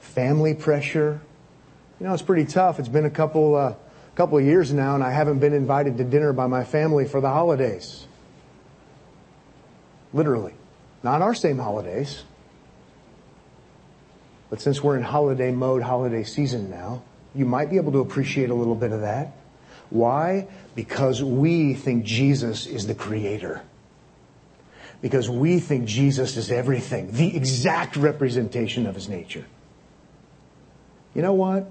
family 0.00 0.54
pressure. 0.54 1.20
You 1.98 2.06
know, 2.06 2.12
it's 2.12 2.22
pretty 2.22 2.44
tough. 2.44 2.78
It's 2.78 2.88
been 2.88 3.06
a 3.06 3.10
couple, 3.10 3.54
uh, 3.54 3.74
couple 4.14 4.38
of 4.38 4.44
years 4.44 4.72
now, 4.72 4.94
and 4.94 5.02
I 5.02 5.10
haven't 5.10 5.38
been 5.38 5.54
invited 5.54 5.96
to 5.98 6.04
dinner 6.04 6.32
by 6.32 6.46
my 6.46 6.64
family 6.64 7.06
for 7.06 7.20
the 7.20 7.30
holidays. 7.30 8.05
Literally. 10.16 10.54
Not 11.02 11.20
our 11.20 11.34
same 11.34 11.58
holidays. 11.58 12.24
But 14.48 14.62
since 14.62 14.82
we're 14.82 14.96
in 14.96 15.02
holiday 15.02 15.50
mode, 15.50 15.82
holiday 15.82 16.24
season 16.24 16.70
now, 16.70 17.02
you 17.34 17.44
might 17.44 17.68
be 17.68 17.76
able 17.76 17.92
to 17.92 17.98
appreciate 17.98 18.48
a 18.48 18.54
little 18.54 18.74
bit 18.74 18.92
of 18.92 19.02
that. 19.02 19.36
Why? 19.90 20.48
Because 20.74 21.22
we 21.22 21.74
think 21.74 22.04
Jesus 22.04 22.66
is 22.66 22.86
the 22.86 22.94
creator. 22.94 23.60
Because 25.02 25.28
we 25.28 25.60
think 25.60 25.84
Jesus 25.84 26.38
is 26.38 26.50
everything, 26.50 27.12
the 27.12 27.36
exact 27.36 27.94
representation 27.96 28.86
of 28.86 28.94
his 28.94 29.10
nature. 29.10 29.44
You 31.14 31.20
know 31.20 31.34
what? 31.34 31.70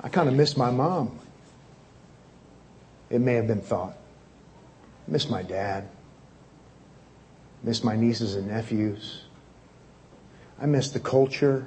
I 0.00 0.08
kind 0.08 0.28
of 0.28 0.34
miss 0.36 0.56
my 0.56 0.70
mom. 0.70 1.18
It 3.10 3.20
may 3.20 3.34
have 3.34 3.48
been 3.48 3.62
thought. 3.62 3.96
Miss 5.06 5.28
my 5.28 5.42
dad. 5.42 5.88
Miss 7.62 7.84
my 7.84 7.96
nieces 7.96 8.34
and 8.34 8.48
nephews. 8.48 9.24
I 10.60 10.66
miss 10.66 10.90
the 10.90 11.00
culture. 11.00 11.66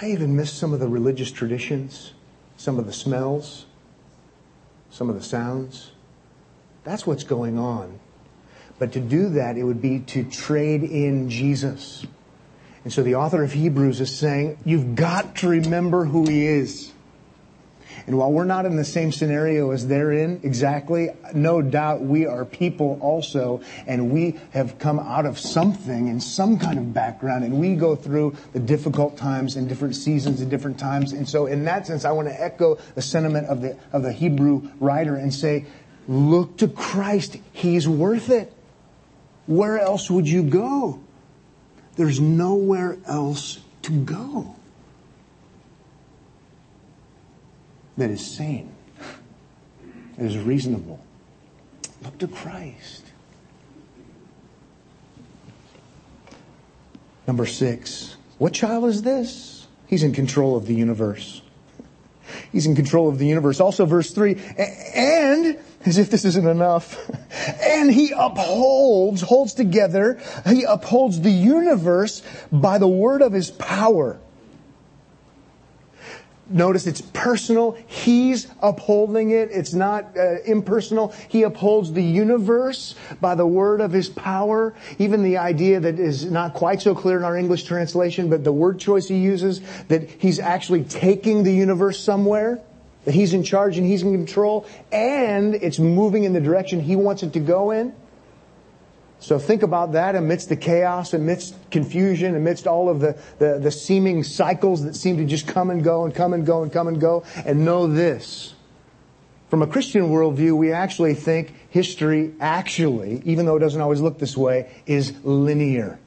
I 0.00 0.06
even 0.06 0.36
miss 0.36 0.52
some 0.52 0.72
of 0.72 0.80
the 0.80 0.88
religious 0.88 1.30
traditions 1.30 2.12
some 2.62 2.78
of 2.78 2.86
the 2.86 2.92
smells, 2.92 3.66
some 4.88 5.08
of 5.08 5.16
the 5.16 5.22
sounds. 5.22 5.90
That's 6.84 7.04
what's 7.04 7.24
going 7.24 7.58
on. 7.58 7.98
But 8.78 8.92
to 8.92 9.00
do 9.00 9.30
that, 9.30 9.56
it 9.56 9.64
would 9.64 9.82
be 9.82 9.98
to 9.98 10.22
trade 10.22 10.84
in 10.84 11.28
Jesus. 11.28 12.06
And 12.84 12.92
so 12.92 13.02
the 13.02 13.16
author 13.16 13.42
of 13.42 13.52
Hebrews 13.52 14.00
is 14.00 14.16
saying, 14.16 14.58
you've 14.64 14.94
got 14.94 15.34
to 15.36 15.48
remember 15.48 16.04
who 16.04 16.24
he 16.28 16.46
is. 16.46 16.91
And 18.06 18.18
while 18.18 18.32
we're 18.32 18.44
not 18.44 18.66
in 18.66 18.76
the 18.76 18.84
same 18.84 19.12
scenario 19.12 19.70
as 19.70 19.86
they're 19.86 20.12
in 20.12 20.40
exactly, 20.42 21.10
no 21.34 21.62
doubt 21.62 22.02
we 22.02 22.26
are 22.26 22.44
people 22.44 22.98
also, 23.00 23.62
and 23.86 24.10
we 24.10 24.38
have 24.50 24.78
come 24.78 24.98
out 24.98 25.26
of 25.26 25.38
something 25.38 26.08
in 26.08 26.20
some 26.20 26.58
kind 26.58 26.78
of 26.78 26.92
background, 26.92 27.44
and 27.44 27.58
we 27.60 27.74
go 27.74 27.94
through 27.94 28.36
the 28.52 28.60
difficult 28.60 29.16
times 29.16 29.56
and 29.56 29.68
different 29.68 29.94
seasons 29.94 30.40
and 30.40 30.50
different 30.50 30.78
times. 30.78 31.12
And 31.12 31.28
so 31.28 31.46
in 31.46 31.64
that 31.64 31.86
sense, 31.86 32.04
I 32.04 32.12
want 32.12 32.28
to 32.28 32.42
echo 32.42 32.78
the 32.94 33.02
sentiment 33.02 33.46
of 33.46 33.60
the, 33.60 33.78
of 33.92 34.02
the 34.02 34.12
Hebrew 34.12 34.68
writer 34.80 35.16
and 35.16 35.32
say, 35.32 35.66
look 36.08 36.58
to 36.58 36.68
Christ. 36.68 37.36
He's 37.52 37.88
worth 37.88 38.30
it. 38.30 38.52
Where 39.46 39.78
else 39.78 40.10
would 40.10 40.28
you 40.28 40.42
go? 40.42 41.00
There's 41.96 42.20
nowhere 42.20 42.96
else 43.06 43.60
to 43.82 43.92
go. 43.92 44.56
That 48.02 48.10
is 48.10 48.26
sane, 48.26 48.74
that 50.16 50.26
is 50.26 50.36
reasonable. 50.36 50.98
Look 52.02 52.18
to 52.18 52.26
Christ. 52.26 53.04
Number 57.28 57.46
six, 57.46 58.16
what 58.38 58.52
child 58.52 58.86
is 58.86 59.02
this? 59.02 59.68
He's 59.86 60.02
in 60.02 60.12
control 60.12 60.56
of 60.56 60.66
the 60.66 60.74
universe. 60.74 61.42
He's 62.50 62.66
in 62.66 62.74
control 62.74 63.08
of 63.08 63.18
the 63.18 63.26
universe. 63.26 63.60
Also, 63.60 63.86
verse 63.86 64.10
three, 64.10 64.34
and 64.96 65.56
as 65.86 65.96
if 65.96 66.10
this 66.10 66.24
isn't 66.24 66.48
enough, 66.48 66.98
and 67.62 67.92
he 67.92 68.10
upholds, 68.10 69.20
holds 69.20 69.54
together, 69.54 70.20
he 70.48 70.64
upholds 70.64 71.20
the 71.20 71.30
universe 71.30 72.20
by 72.50 72.78
the 72.78 72.88
word 72.88 73.22
of 73.22 73.32
his 73.32 73.52
power. 73.52 74.18
Notice 76.52 76.86
it's 76.86 77.00
personal. 77.00 77.76
He's 77.86 78.46
upholding 78.60 79.30
it. 79.30 79.50
It's 79.50 79.72
not 79.72 80.16
uh, 80.16 80.42
impersonal. 80.42 81.14
He 81.28 81.44
upholds 81.44 81.92
the 81.92 82.02
universe 82.02 82.94
by 83.20 83.34
the 83.34 83.46
word 83.46 83.80
of 83.80 83.90
his 83.92 84.08
power. 84.08 84.74
Even 84.98 85.22
the 85.22 85.38
idea 85.38 85.80
that 85.80 85.98
is 85.98 86.30
not 86.30 86.54
quite 86.54 86.82
so 86.82 86.94
clear 86.94 87.16
in 87.16 87.24
our 87.24 87.36
English 87.36 87.64
translation, 87.64 88.28
but 88.28 88.44
the 88.44 88.52
word 88.52 88.78
choice 88.78 89.08
he 89.08 89.18
uses, 89.18 89.60
that 89.88 90.10
he's 90.10 90.38
actually 90.38 90.84
taking 90.84 91.42
the 91.42 91.52
universe 91.52 91.98
somewhere, 91.98 92.60
that 93.04 93.14
he's 93.14 93.32
in 93.32 93.42
charge 93.42 93.78
and 93.78 93.86
he's 93.86 94.02
in 94.02 94.12
control, 94.12 94.66
and 94.92 95.54
it's 95.54 95.78
moving 95.78 96.24
in 96.24 96.34
the 96.34 96.40
direction 96.40 96.80
he 96.80 96.96
wants 96.96 97.22
it 97.22 97.32
to 97.32 97.40
go 97.40 97.70
in. 97.70 97.94
So 99.22 99.38
think 99.38 99.62
about 99.62 99.92
that 99.92 100.16
amidst 100.16 100.48
the 100.48 100.56
chaos, 100.56 101.14
amidst 101.14 101.54
confusion, 101.70 102.34
amidst 102.34 102.66
all 102.66 102.88
of 102.88 102.98
the, 102.98 103.16
the, 103.38 103.60
the, 103.60 103.70
seeming 103.70 104.24
cycles 104.24 104.82
that 104.82 104.96
seem 104.96 105.16
to 105.18 105.24
just 105.24 105.46
come 105.46 105.70
and 105.70 105.84
go 105.84 106.04
and 106.04 106.12
come 106.12 106.32
and 106.32 106.44
go 106.44 106.64
and 106.64 106.72
come 106.72 106.88
and 106.88 107.00
go, 107.00 107.22
and 107.46 107.64
know 107.64 107.86
this. 107.86 108.52
From 109.48 109.62
a 109.62 109.68
Christian 109.68 110.08
worldview, 110.08 110.56
we 110.56 110.72
actually 110.72 111.14
think 111.14 111.54
history 111.70 112.34
actually, 112.40 113.22
even 113.24 113.46
though 113.46 113.54
it 113.54 113.60
doesn't 113.60 113.80
always 113.80 114.00
look 114.00 114.18
this 114.18 114.36
way, 114.36 114.72
is 114.86 115.14
linear. 115.22 116.00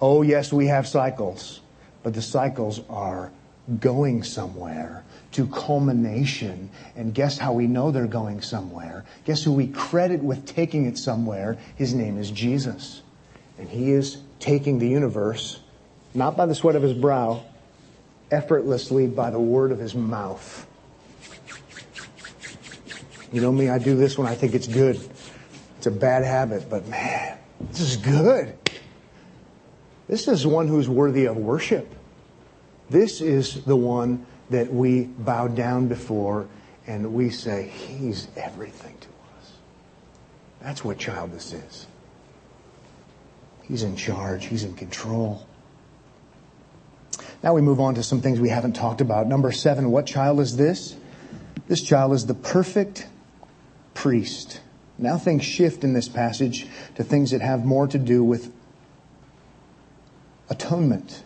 Oh 0.00 0.22
yes, 0.22 0.50
we 0.54 0.68
have 0.68 0.88
cycles, 0.88 1.60
but 2.02 2.14
the 2.14 2.22
cycles 2.22 2.80
are 2.88 3.30
going 3.78 4.22
somewhere 4.22 5.04
to 5.32 5.46
culmination. 5.46 6.70
And 6.96 7.14
guess 7.14 7.38
how 7.38 7.52
we 7.52 7.66
know 7.66 7.90
they're 7.90 8.06
going 8.06 8.42
somewhere? 8.42 9.04
Guess 9.24 9.44
who 9.44 9.52
we 9.52 9.68
credit 9.68 10.22
with 10.22 10.46
taking 10.46 10.86
it 10.86 10.98
somewhere? 10.98 11.58
His 11.76 11.94
name 11.94 12.18
is 12.18 12.30
Jesus. 12.30 13.02
And 13.58 13.68
he 13.68 13.92
is 13.92 14.18
taking 14.38 14.78
the 14.78 14.88
universe, 14.88 15.60
not 16.14 16.36
by 16.36 16.46
the 16.46 16.54
sweat 16.54 16.76
of 16.76 16.82
his 16.82 16.94
brow, 16.94 17.44
effortlessly 18.30 19.06
by 19.06 19.30
the 19.30 19.40
word 19.40 19.72
of 19.72 19.78
his 19.78 19.94
mouth. 19.94 20.66
You 23.32 23.40
know 23.40 23.52
me, 23.52 23.68
I 23.68 23.78
do 23.78 23.94
this 23.96 24.18
when 24.18 24.26
I 24.26 24.34
think 24.34 24.54
it's 24.54 24.66
good. 24.66 25.00
It's 25.78 25.86
a 25.86 25.90
bad 25.90 26.24
habit, 26.24 26.68
but 26.68 26.86
man, 26.88 27.38
this 27.70 27.80
is 27.80 27.96
good. 27.96 28.56
This 30.08 30.26
is 30.26 30.46
one 30.46 30.66
who's 30.66 30.88
worthy 30.88 31.26
of 31.26 31.36
worship. 31.36 31.94
This 32.88 33.20
is 33.20 33.64
the 33.64 33.76
one 33.76 34.26
that 34.50 34.72
we 34.72 35.04
bow 35.04 35.48
down 35.48 35.88
before 35.88 36.48
and 36.86 37.14
we 37.14 37.30
say, 37.30 37.68
He's 37.68 38.28
everything 38.36 38.96
to 39.00 39.08
us. 39.38 39.52
That's 40.60 40.84
what 40.84 40.98
child 40.98 41.32
this 41.32 41.52
is. 41.52 41.86
He's 43.62 43.82
in 43.82 43.96
charge, 43.96 44.46
He's 44.46 44.64
in 44.64 44.74
control. 44.74 45.46
Now 47.42 47.54
we 47.54 47.62
move 47.62 47.80
on 47.80 47.94
to 47.94 48.02
some 48.02 48.20
things 48.20 48.38
we 48.38 48.50
haven't 48.50 48.74
talked 48.74 49.00
about. 49.00 49.26
Number 49.26 49.50
seven, 49.52 49.90
what 49.90 50.06
child 50.06 50.40
is 50.40 50.56
this? 50.56 50.96
This 51.68 51.80
child 51.80 52.12
is 52.12 52.26
the 52.26 52.34
perfect 52.34 53.06
priest. 53.94 54.60
Now 54.98 55.16
things 55.16 55.44
shift 55.44 55.84
in 55.84 55.94
this 55.94 56.08
passage 56.08 56.66
to 56.96 57.04
things 57.04 57.30
that 57.30 57.40
have 57.40 57.64
more 57.64 57.86
to 57.86 57.98
do 57.98 58.22
with 58.22 58.52
atonement 60.50 61.22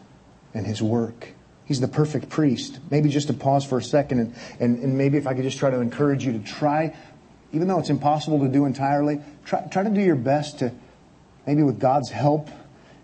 and 0.53 0.67
his 0.67 0.81
work. 0.81 1.31
He's 1.67 1.81
the 1.81 1.89
perfect 1.89 2.29
priest. 2.29 2.79
Maybe 2.91 3.09
just 3.09 3.29
to 3.29 3.35
pause 3.35 3.65
for 3.65 3.79
a 3.79 3.83
second 3.83 4.21
and, 4.21 4.35
and, 4.61 4.79
and 4.83 4.99
maybe 4.99 5.17
if 5.17 5.27
I 5.27 5.35
could 5.35 5.45
just 5.45 5.59
try 5.59 5.71
to 5.71 5.81
encourage 5.81 6.25
you 6.25 6.33
to 6.33 6.39
try, 6.39 6.95
even 7.53 7.69
though 7.69 7.79
it's 7.79 7.91
impossible 7.91 8.41
to 8.41 8.49
do 8.49 8.67
entirely, 8.67 9.21
try, 9.45 9.67
try 9.71 9.83
to 9.83 9.91
do 9.91 10.01
your 10.01 10.17
best 10.17 10.59
to, 10.59 10.73
maybe 11.47 11.63
with 11.63 11.81
God's 11.81 12.11
help, 12.11 12.49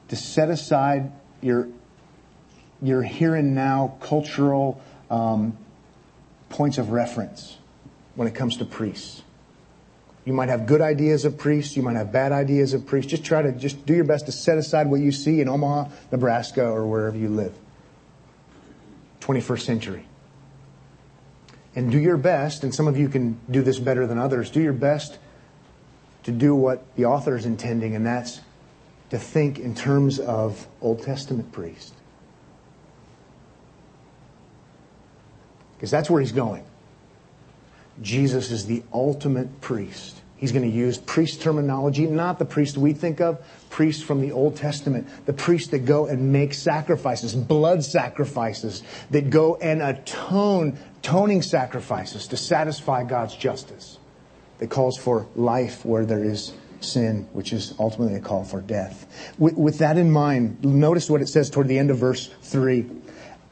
to 0.09 0.17
set 0.17 0.51
aside 0.51 1.13
your, 1.41 1.69
your 2.83 3.03
here 3.03 3.35
and 3.35 3.55
now 3.55 3.97
cultural 4.01 4.83
um, 5.11 5.57
points 6.51 6.79
of 6.79 6.91
reference 6.91 7.57
when 8.15 8.29
it 8.29 8.35
comes 8.35 8.59
to 8.59 8.65
priests. 8.65 9.23
You 10.25 10.35
might 10.35 10.51
have 10.51 10.67
good 10.67 10.83
ideas 10.83 11.25
of 11.25 11.39
priests. 11.39 11.77
You 11.77 11.83
might 11.83 11.97
have 11.97 12.13
bad 12.13 12.31
ideas 12.31 12.75
of 12.75 12.87
priests. 12.87 13.11
Just 13.11 13.25
try 13.25 13.41
to 13.41 13.53
just 13.53 13.87
do 13.87 13.95
your 13.95 14.05
best 14.05 14.27
to 14.27 14.33
set 14.33 14.59
aside 14.59 14.89
what 14.89 15.01
you 15.01 15.13
see 15.13 15.41
in 15.41 15.49
Omaha, 15.49 15.89
Nebraska, 16.13 16.65
or 16.65 16.87
wherever 16.87 17.17
you 17.17 17.29
live. 17.29 17.55
21st 19.21 19.61
century. 19.61 20.07
And 21.75 21.91
do 21.91 21.99
your 21.99 22.17
best, 22.17 22.65
and 22.65 22.75
some 22.75 22.89
of 22.89 22.99
you 22.99 23.09
can 23.09 23.39
do 23.51 23.63
this 23.63 23.79
better 23.79 24.07
than 24.07 24.19
others, 24.19 24.51
do 24.51 24.61
your 24.61 24.73
best 24.73 25.19
to 26.25 26.33
do 26.33 26.55
what 26.55 26.95
the 26.97 27.05
author 27.05 27.37
is 27.37 27.47
intending, 27.47 27.95
and 27.95 28.05
that's 28.05 28.41
to 29.11 29.19
think 29.19 29.59
in 29.59 29.75
terms 29.75 30.19
of 30.19 30.67
Old 30.81 31.03
Testament 31.03 31.53
priest. 31.53 31.95
Because 35.77 35.91
that's 35.91 36.11
where 36.11 36.21
he's 36.21 36.33
going. 36.33 36.65
Jesus 38.03 38.51
is 38.51 38.67
the 38.67 38.83
ultimate 38.93 39.61
priest. 39.61 40.21
He's 40.41 40.53
going 40.53 40.69
to 40.69 40.75
use 40.75 40.97
priest 40.97 41.43
terminology, 41.43 42.07
not 42.07 42.39
the 42.39 42.47
priest 42.47 42.79
we 42.79 42.95
think 42.95 43.21
of, 43.21 43.39
priests 43.69 44.03
from 44.03 44.23
the 44.23 44.33
Old 44.33 44.57
Testament, 44.57 45.07
the 45.27 45.35
priests 45.35 45.69
that 45.69 45.81
go 45.81 46.07
and 46.07 46.33
make 46.33 46.55
sacrifices, 46.55 47.35
blood 47.35 47.85
sacrifices, 47.85 48.83
that 49.11 49.29
go 49.29 49.57
and 49.57 49.83
atone, 49.83 50.79
toning 51.03 51.43
sacrifices 51.43 52.27
to 52.29 52.39
satisfy 52.39 53.05
God's 53.05 53.37
justice. 53.37 53.99
That 54.61 54.71
calls 54.71 54.97
for 54.97 55.27
life 55.37 55.85
where 55.85 56.07
there 56.07 56.25
is 56.25 56.55
sin, 56.81 57.29
which 57.35 57.53
is 57.53 57.75
ultimately 57.79 58.15
a 58.15 58.21
call 58.21 58.45
for 58.45 58.63
death. 58.63 59.35
With, 59.39 59.59
with 59.59 59.79
that 59.79 59.99
in 59.99 60.11
mind, 60.11 60.65
notice 60.65 61.11
what 61.11 61.21
it 61.21 61.29
says 61.29 61.51
toward 61.51 61.69
the 61.69 61.79
end 61.79 61.91
of 61.91 61.99
verse 61.99 62.29
3 62.45 62.89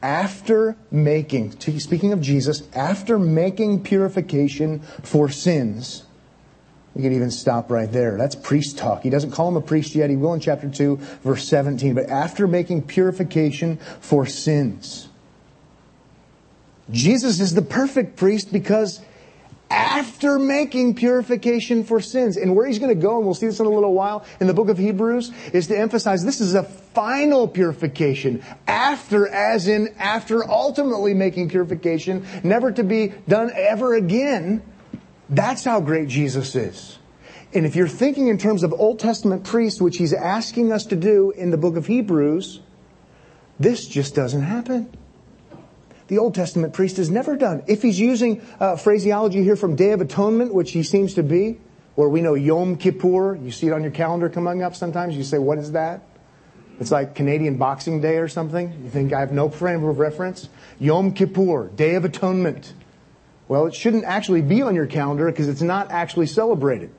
after 0.01 0.77
making, 0.91 1.59
speaking 1.59 2.13
of 2.13 2.21
Jesus, 2.21 2.63
after 2.73 3.19
making 3.19 3.83
purification 3.83 4.79
for 5.03 5.27
sins, 5.29 6.05
you 6.95 7.03
could 7.03 7.13
even 7.13 7.31
stop 7.31 7.71
right 7.71 7.91
there. 7.91 8.17
That's 8.17 8.35
priest 8.35 8.77
talk. 8.77 9.03
He 9.03 9.09
doesn't 9.09 9.31
call 9.31 9.47
him 9.47 9.55
a 9.55 9.61
priest 9.61 9.95
yet. 9.95 10.09
He 10.09 10.15
will 10.15 10.33
in 10.33 10.39
chapter 10.39 10.69
2, 10.69 10.97
verse 11.23 11.47
17. 11.47 11.93
But 11.93 12.09
after 12.09 12.47
making 12.47 12.83
purification 12.83 13.77
for 14.01 14.25
sins, 14.25 15.07
Jesus 16.91 17.39
is 17.39 17.53
the 17.53 17.61
perfect 17.61 18.15
priest 18.15 18.51
because 18.51 19.01
after 19.69 20.39
making 20.39 20.95
purification 20.95 21.83
for 21.83 21.99
sins. 21.99 22.37
And 22.37 22.55
where 22.55 22.65
he's 22.67 22.79
going 22.79 22.93
to 22.95 22.99
go, 22.99 23.17
and 23.17 23.25
we'll 23.25 23.35
see 23.35 23.45
this 23.45 23.59
in 23.59 23.65
a 23.65 23.69
little 23.69 23.93
while 23.93 24.25
in 24.39 24.47
the 24.47 24.53
book 24.53 24.69
of 24.69 24.77
Hebrews, 24.77 25.31
is 25.53 25.67
to 25.67 25.77
emphasize 25.77 26.25
this 26.25 26.41
is 26.41 26.55
a 26.55 26.63
final 26.63 27.47
purification. 27.47 28.43
After, 28.67 29.27
as 29.27 29.67
in 29.67 29.93
after 29.99 30.43
ultimately 30.49 31.13
making 31.13 31.49
purification, 31.49 32.25
never 32.43 32.71
to 32.71 32.83
be 32.83 33.13
done 33.27 33.51
ever 33.55 33.93
again. 33.93 34.63
That's 35.29 35.63
how 35.63 35.79
great 35.79 36.07
Jesus 36.07 36.55
is. 36.55 36.97
And 37.53 37.65
if 37.65 37.75
you're 37.75 37.87
thinking 37.87 38.27
in 38.27 38.37
terms 38.37 38.63
of 38.63 38.73
Old 38.73 38.99
Testament 38.99 39.43
priests, 39.43 39.81
which 39.81 39.97
he's 39.97 40.13
asking 40.13 40.71
us 40.71 40.85
to 40.87 40.95
do 40.95 41.31
in 41.31 41.51
the 41.51 41.57
book 41.57 41.77
of 41.77 41.87
Hebrews, 41.87 42.61
this 43.59 43.87
just 43.87 44.15
doesn't 44.15 44.43
happen. 44.43 44.95
The 46.07 46.17
Old 46.17 46.33
Testament 46.33 46.73
priest 46.73 46.97
has 46.97 47.09
never 47.09 47.35
done. 47.35 47.63
If 47.67 47.81
he's 47.81 47.99
using 47.99 48.41
uh, 48.59 48.75
phraseology 48.75 49.43
here 49.43 49.55
from 49.55 49.75
Day 49.75 49.91
of 49.91 50.01
Atonement, 50.01 50.53
which 50.53 50.71
he 50.71 50.81
seems 50.81 51.13
to 51.15 51.23
be, 51.23 51.59
or 51.95 52.09
we 52.09 52.21
know 52.21 52.33
Yom 52.33 52.77
Kippur, 52.77 53.35
you 53.35 53.51
see 53.51 53.67
it 53.67 53.73
on 53.73 53.83
your 53.83 53.91
calendar 53.91 54.29
coming 54.29 54.63
up 54.63 54.75
sometimes, 54.75 55.15
you 55.15 55.23
say, 55.23 55.37
what 55.37 55.57
is 55.57 55.73
that? 55.73 56.01
It's 56.79 56.91
like 56.91 57.13
Canadian 57.13 57.57
Boxing 57.57 57.99
Day 57.99 58.17
or 58.17 58.27
something. 58.27 58.71
You 58.83 58.89
think 58.89 59.11
I 59.11 59.19
have 59.19 59.33
no 59.33 59.49
frame 59.49 59.83
of 59.83 59.99
reference? 59.99 60.49
Yom 60.79 61.13
Kippur, 61.13 61.67
Day 61.75 61.95
of 61.95 62.05
Atonement. 62.05 62.73
Well, 63.49 63.65
it 63.65 63.73
shouldn't 63.73 64.05
actually 64.05 64.43
be 64.43 64.61
on 64.61 64.75
your 64.75 64.85
calendar 64.85 65.25
because 65.25 65.49
it's 65.49 65.63
not 65.63 65.91
actually 65.91 66.27
celebrated. 66.27 66.91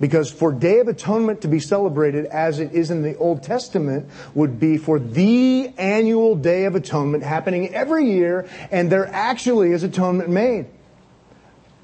Because 0.00 0.30
for 0.30 0.52
Day 0.52 0.80
of 0.80 0.88
Atonement 0.88 1.42
to 1.42 1.48
be 1.48 1.60
celebrated 1.60 2.26
as 2.26 2.58
it 2.58 2.72
is 2.72 2.90
in 2.90 3.02
the 3.02 3.16
Old 3.16 3.44
Testament 3.44 4.10
would 4.34 4.60
be 4.60 4.76
for 4.76 4.98
the 4.98 5.72
annual 5.78 6.34
Day 6.34 6.64
of 6.64 6.74
Atonement 6.74 7.22
happening 7.22 7.72
every 7.72 8.10
year 8.10 8.46
and 8.70 8.90
there 8.90 9.06
actually 9.06 9.72
is 9.72 9.84
atonement 9.84 10.28
made. 10.28 10.66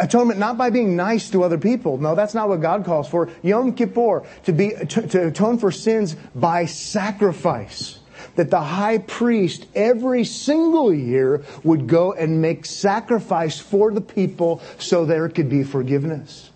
Atonement 0.01 0.39
not 0.39 0.59
by 0.59 0.71
being 0.71 0.97
nice 0.97 1.31
to 1.31 1.45
other 1.45 1.57
people. 1.57 1.97
No, 1.97 2.17
that's 2.17 2.35
not 2.35 2.49
what 2.49 2.61
God 2.61 2.85
calls 2.85 3.09
for. 3.09 3.31
Yom 3.41 3.73
Kippur, 3.73 4.27
to 4.45 4.53
be, 4.53 4.71
to, 4.71 5.07
to 5.07 5.29
atone 5.29 5.59
for 5.59 5.71
sins 5.71 6.17
by 6.35 6.67
sacrifice 6.67 8.01
that 8.37 8.51
the 8.51 8.61
high 8.61 8.99
priest 8.99 9.67
every 9.75 10.25
single 10.25 10.93
year 10.93 11.45
would 11.63 11.87
go 11.87 12.13
and 12.13 12.41
make 12.41 12.67
sacrifice 12.67 13.59
for 13.59 13.91
the 13.93 14.01
people 14.01 14.63
so 14.79 15.05
there 15.05 15.29
could 15.29 15.49
be 15.49 15.63
forgiveness. 15.63 16.51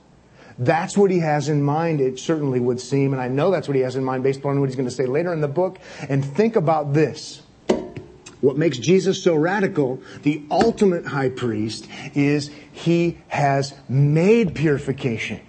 That's 0.58 0.96
what 0.96 1.10
he 1.10 1.18
has 1.18 1.48
in 1.50 1.62
mind, 1.62 2.00
it 2.00 2.18
certainly 2.18 2.60
would 2.60 2.80
seem, 2.80 3.12
and 3.12 3.20
I 3.20 3.28
know 3.28 3.50
that's 3.50 3.68
what 3.68 3.76
he 3.76 3.82
has 3.82 3.96
in 3.96 4.04
mind 4.04 4.22
based 4.22 4.40
upon 4.40 4.58
what 4.58 4.68
he's 4.68 4.76
going 4.76 4.88
to 4.88 4.94
say 4.94 5.04
later 5.04 5.32
in 5.32 5.42
the 5.42 5.48
book. 5.48 5.78
And 6.08 6.24
think 6.24 6.56
about 6.56 6.94
this. 6.94 7.42
What 8.40 8.56
makes 8.56 8.78
Jesus 8.78 9.22
so 9.22 9.34
radical, 9.34 10.00
the 10.22 10.42
ultimate 10.50 11.06
high 11.06 11.30
priest, 11.30 11.88
is 12.14 12.50
he 12.72 13.18
has 13.28 13.74
made 13.88 14.54
purification. 14.54 15.40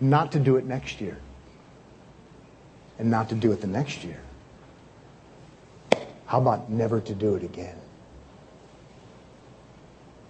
Not 0.00 0.32
to 0.32 0.38
do 0.38 0.56
it 0.56 0.64
next 0.64 1.00
year 1.00 1.18
and 2.98 3.10
not 3.10 3.28
to 3.30 3.34
do 3.34 3.52
it 3.52 3.60
the 3.60 3.66
next 3.66 4.04
year? 4.04 4.20
How 6.26 6.40
about 6.40 6.70
never 6.70 7.00
to 7.00 7.14
do 7.14 7.34
it 7.34 7.42
again? 7.42 7.76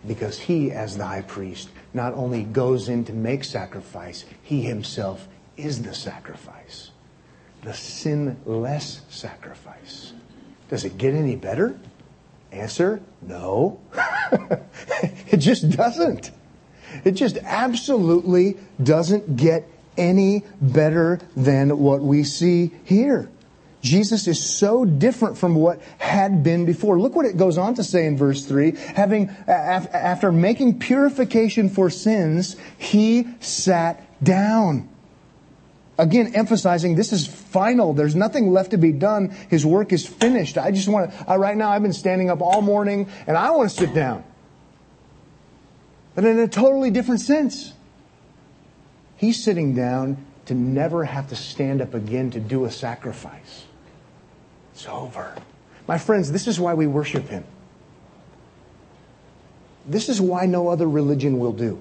Because 0.07 0.39
he, 0.39 0.73
as 0.73 0.97
the 0.97 1.07
high 1.07 1.23
priest, 1.23 1.69
not 1.95 2.15
only 2.15 2.43
goes 2.43 2.89
in 2.89 3.05
to 3.05 3.13
make 3.13 3.45
sacrifice, 3.45 4.25
he 4.43 4.63
himself 4.63 5.29
is 5.57 5.83
the 5.83 5.95
sacrifice. 5.95 6.91
The 7.63 7.73
sinless 7.73 9.03
sacrifice. 9.09 10.13
Does 10.69 10.85
it 10.85 10.99
get 10.99 11.15
any 11.15 11.37
better? 11.37 11.79
Answer, 12.51 13.01
no. 13.21 13.81
it 15.29 15.37
just 15.37 15.71
doesn't. 15.71 16.33
It 17.05 17.13
just 17.13 17.39
absolutely 17.39 18.57
doesn't 18.83 19.37
get 19.37 19.69
any 19.97 20.45
better 20.61 21.21
than 21.37 21.79
what 21.79 22.01
we 22.01 22.25
see 22.25 22.73
here. 22.85 23.29
Jesus 23.83 24.29
is 24.29 24.43
so 24.43 24.85
different 24.85 25.37
from 25.37 25.57
what 25.57 25.83
had 25.99 26.45
been 26.45 26.65
before. 26.65 27.01
Look 27.01 27.17
what 27.17 27.27
it 27.27 27.37
goes 27.37 27.59
on 27.59 27.75
to 27.75 27.85
say 27.85 28.07
in 28.07 28.17
verse 28.17 28.45
3. 28.45 28.77
Having, 28.95 29.31
after 29.49 30.31
making 30.31 30.79
purification 30.79 31.69
for 31.69 31.91
sins, 31.91 32.57
he 32.79 33.27
sat 33.41 34.07
down. 34.23 34.89
Again, 35.99 36.33
emphasizing 36.35 36.95
this 36.95 37.13
is 37.13 37.27
final. 37.27 37.93
There's 37.93 38.15
nothing 38.15 38.53
left 38.53 38.71
to 38.71 38.79
be 38.79 38.93
done. 38.93 39.31
His 39.51 39.67
work 39.67 39.93
is 39.93 40.07
finished. 40.07 40.57
I 40.57 40.71
just 40.71 40.89
want 40.89 41.13
to, 41.13 41.39
right 41.39 41.57
now 41.57 41.71
I've 41.71 41.83
been 41.83 41.93
standing 41.93 42.31
up 42.31 42.41
all 42.41 42.63
morning 42.63 43.09
and 43.27 43.37
I 43.37 43.51
want 43.51 43.69
to 43.71 43.77
sit 43.77 43.93
down. 43.93 44.25
But 46.15 46.25
in 46.25 46.39
a 46.39 46.49
totally 46.49 46.91
different 46.91 47.21
sense. 47.21 47.73
He's 49.23 49.41
sitting 49.41 49.77
down 49.77 50.17
to 50.47 50.55
never 50.55 51.05
have 51.05 51.29
to 51.29 51.37
stand 51.37 51.81
up 51.81 51.95
again 51.95 52.33
to 52.33 52.41
do 52.41 52.65
a 52.65 52.71
sacrifice. 52.73 53.63
It's 54.75 54.89
over. 54.89 55.33
My 55.87 55.97
friends, 55.97 56.33
this 56.33 56.49
is 56.49 56.59
why 56.59 56.75
we 56.75 56.89
worship 56.89 57.29
Him. 57.29 57.45
This 59.87 60.09
is 60.09 60.21
why 60.21 60.47
no 60.47 60.67
other 60.67 60.89
religion 60.89 61.39
will 61.39 61.53
do. 61.53 61.81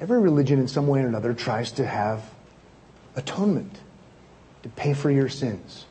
Every 0.00 0.20
religion, 0.20 0.58
in 0.58 0.68
some 0.68 0.86
way 0.86 1.00
or 1.00 1.06
another, 1.06 1.32
tries 1.32 1.72
to 1.72 1.86
have 1.86 2.22
atonement, 3.16 3.80
to 4.64 4.68
pay 4.68 4.92
for 4.92 5.10
your 5.10 5.30
sins. 5.30 5.86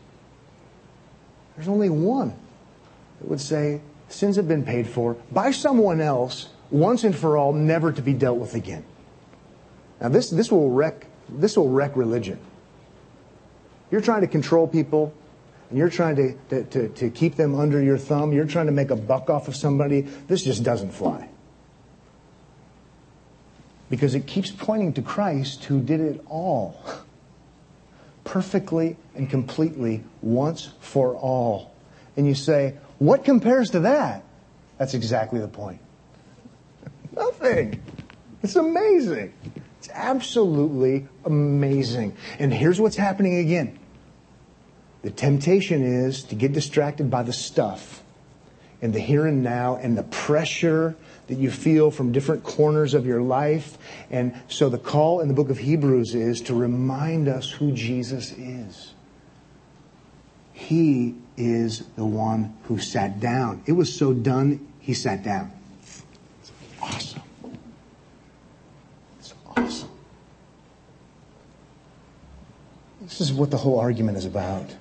There's 1.56 1.68
only 1.68 1.90
one 1.90 2.36
that 3.20 3.28
would 3.28 3.42
say 3.42 3.82
sins 4.08 4.36
have 4.36 4.48
been 4.48 4.64
paid 4.64 4.88
for 4.88 5.16
by 5.32 5.50
someone 5.50 6.00
else 6.00 6.50
once 6.70 7.04
and 7.04 7.16
for 7.16 7.38
all, 7.38 7.54
never 7.54 7.92
to 7.92 8.02
be 8.02 8.14
dealt 8.14 8.38
with 8.38 8.54
again. 8.54 8.84
Now, 10.02 10.10
this, 10.10 10.30
this, 10.30 10.52
will, 10.52 10.70
wreck, 10.70 11.08
this 11.30 11.58
will 11.58 11.70
wreck 11.70 11.96
religion. 11.96 12.40
You're 13.90 14.02
trying 14.02 14.22
to 14.22 14.28
control 14.28 14.68
people, 14.68 15.14
and 15.70 15.78
you're 15.78 15.90
trying 15.90 16.16
to, 16.18 16.34
to, 16.50 16.64
to, 16.66 16.90
to 16.90 17.10
keep 17.10 17.36
them 17.36 17.56
under 17.56 17.82
your 17.82 17.98
thumb. 17.98 18.34
You're 18.34 18.46
trying 18.46 18.68
to 18.68 18.72
make 18.72 18.90
a 18.90 18.96
buck 18.96 19.30
off 19.30 19.48
of 19.48 19.56
somebody. 19.56 20.02
This 20.02 20.44
just 20.44 20.64
doesn't 20.64 20.92
fly. 20.92 21.30
Because 23.90 24.14
it 24.16 24.28
keeps 24.28 24.52
pointing 24.52 24.94
to 24.94 25.02
Christ 25.02 25.64
who 25.66 25.82
did 25.82 26.02
it 26.02 26.24
all 26.28 26.78
perfectly 28.26 28.98
and 29.16 29.30
completely 29.30 30.04
once 30.22 30.70
for 30.82 31.16
all. 31.16 31.74
And 32.18 32.28
you 32.28 32.36
say, 32.36 32.76
what 33.00 33.24
compares 33.24 33.70
to 33.70 33.80
that? 33.82 34.24
That's 34.78 34.94
exactly 34.94 35.40
the 35.40 35.48
point. 35.48 35.80
Nothing. 37.18 37.82
It's 38.44 38.56
amazing. 38.56 39.34
It's 39.80 39.90
absolutely 39.94 41.08
amazing. 41.26 42.16
And 42.40 42.54
here's 42.54 42.80
what's 42.80 42.96
happening 42.96 43.40
again. 43.40 43.80
The 45.02 45.12
temptation 45.12 45.84
is 45.84 46.24
to 46.26 46.36
get 46.36 46.54
distracted 46.54 47.10
by 47.10 47.24
the 47.24 47.34
stuff 47.34 48.04
and 48.82 48.94
the 48.94 49.00
here 49.00 49.26
and 49.26 49.44
now 49.44 49.76
and 49.78 49.98
the 49.98 50.04
pressure 50.04 50.96
that 51.28 51.36
you 51.36 51.52
feel 51.52 51.92
from 51.92 52.12
different 52.12 52.44
corners 52.44 52.94
of 52.94 53.06
your 53.06 53.22
life. 53.22 53.78
And 54.10 54.36
so 54.48 54.70
the 54.70 54.78
call 54.78 55.20
in 55.20 55.28
the 55.28 55.34
book 55.34 55.50
of 55.50 55.58
Hebrews 55.58 56.16
is 56.16 56.42
to 56.42 56.56
remind 56.56 57.28
us 57.28 57.50
who 57.52 57.72
Jesus 57.72 58.32
is. 58.32 58.94
He 60.54 61.16
is 61.36 61.84
the 61.96 62.06
one 62.06 62.56
who 62.64 62.80
sat 62.80 63.20
down. 63.20 63.62
It 63.66 63.74
was 63.74 63.94
so 63.94 64.14
done, 64.14 64.68
he 64.80 64.94
sat 64.94 65.24
down. 65.24 65.52
It's 65.82 66.52
awesome. 66.82 67.22
It's 69.20 69.34
awesome. 69.56 69.90
This 73.08 73.22
is 73.22 73.32
what 73.32 73.52
the 73.52 73.58
whole 73.58 73.80
argument 73.80 74.18
is 74.18 74.26
about. 74.26 74.76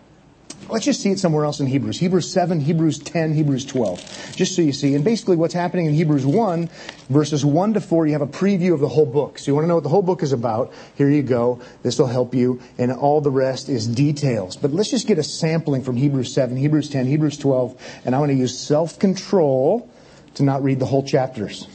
Let's 0.68 0.84
just 0.84 1.00
see 1.00 1.12
it 1.12 1.20
somewhere 1.20 1.44
else 1.44 1.60
in 1.60 1.66
Hebrews. 1.66 2.00
Hebrews 2.00 2.32
7, 2.32 2.60
Hebrews 2.60 2.98
10, 2.98 3.34
Hebrews 3.34 3.64
12. 3.66 4.34
Just 4.34 4.56
so 4.56 4.62
you 4.62 4.72
see. 4.72 4.96
And 4.96 5.04
basically 5.04 5.36
what's 5.36 5.54
happening 5.54 5.86
in 5.86 5.94
Hebrews 5.94 6.26
1, 6.26 6.68
verses 7.08 7.44
1 7.44 7.74
to 7.74 7.80
4, 7.80 8.06
you 8.06 8.12
have 8.14 8.22
a 8.22 8.26
preview 8.26 8.74
of 8.74 8.80
the 8.80 8.88
whole 8.88 9.06
book. 9.06 9.38
So 9.38 9.50
you 9.50 9.54
want 9.54 9.64
to 9.64 9.68
know 9.68 9.76
what 9.76 9.84
the 9.84 9.90
whole 9.90 10.02
book 10.02 10.24
is 10.24 10.32
about. 10.32 10.72
Here 10.96 11.08
you 11.08 11.22
go. 11.22 11.60
This 11.84 12.00
will 12.00 12.08
help 12.08 12.34
you. 12.34 12.60
And 12.78 12.90
all 12.90 13.20
the 13.20 13.30
rest 13.30 13.68
is 13.68 13.86
details. 13.86 14.56
But 14.56 14.72
let's 14.72 14.90
just 14.90 15.06
get 15.06 15.18
a 15.18 15.22
sampling 15.22 15.84
from 15.84 15.94
Hebrews 15.94 16.34
7, 16.34 16.56
Hebrews 16.56 16.90
10, 16.90 17.06
Hebrews 17.06 17.38
12. 17.38 18.00
And 18.04 18.16
I 18.16 18.18
want 18.18 18.30
to 18.30 18.36
use 18.36 18.58
self-control 18.58 19.88
to 20.34 20.42
not 20.42 20.64
read 20.64 20.80
the 20.80 20.86
whole 20.86 21.04
chapters. 21.04 21.68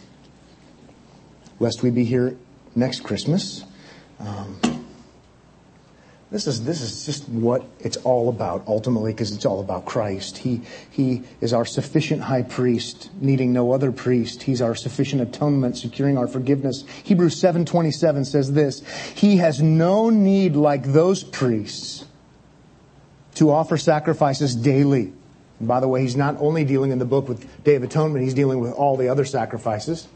Lest 1.60 1.82
we 1.82 1.92
be 1.92 2.04
here 2.04 2.36
next 2.76 3.04
Christmas. 3.04 3.64
Um, 4.20 4.81
this 6.32 6.48
is, 6.48 6.64
this 6.64 6.80
is 6.80 7.06
just 7.06 7.28
what 7.28 7.66
it's 7.82 7.98
all 7.98 8.30
about 8.30 8.64
ultimately 8.66 9.12
because 9.12 9.36
it's 9.36 9.46
all 9.46 9.60
about 9.60 9.86
Christ. 9.86 10.38
He, 10.38 10.62
he 10.90 11.24
is 11.42 11.52
our 11.52 11.66
sufficient 11.66 12.22
high 12.22 12.44
priest, 12.44 13.12
needing 13.20 13.52
no 13.52 13.74
other 13.74 13.92
priest. 13.92 14.44
He's 14.44 14.62
our 14.62 14.74
sufficient 14.74 15.22
atonement, 15.22 15.78
securing 15.78 16.18
our 16.18 16.28
forgiveness. 16.28 16.86
Hebrews 17.04 17.36
7:27 17.36 18.26
says 18.26 18.54
this, 18.54 18.82
He 19.14 19.38
has 19.38 19.62
no 19.62 20.10
need 20.10 20.56
like 20.56 20.84
those 20.84 21.22
priests 21.22 22.06
to 23.36 23.52
offer 23.52 23.78
sacrifices 23.78 24.56
daily. 24.56 25.12
And 25.60 25.68
by 25.68 25.82
the 25.82 25.88
way, 25.90 26.02
he's 26.02 26.16
not 26.16 26.38
only 26.40 26.64
dealing 26.64 26.92
in 26.92 27.00
the 27.00 27.06
book 27.06 27.28
with 27.28 27.46
Day 27.66 27.76
of 27.76 27.84
Atonement, 27.84 28.24
he's 28.24 28.34
dealing 28.34 28.62
with 28.62 28.72
all 28.72 28.96
the 28.96 29.10
other 29.10 29.26
sacrifices. 29.26 30.08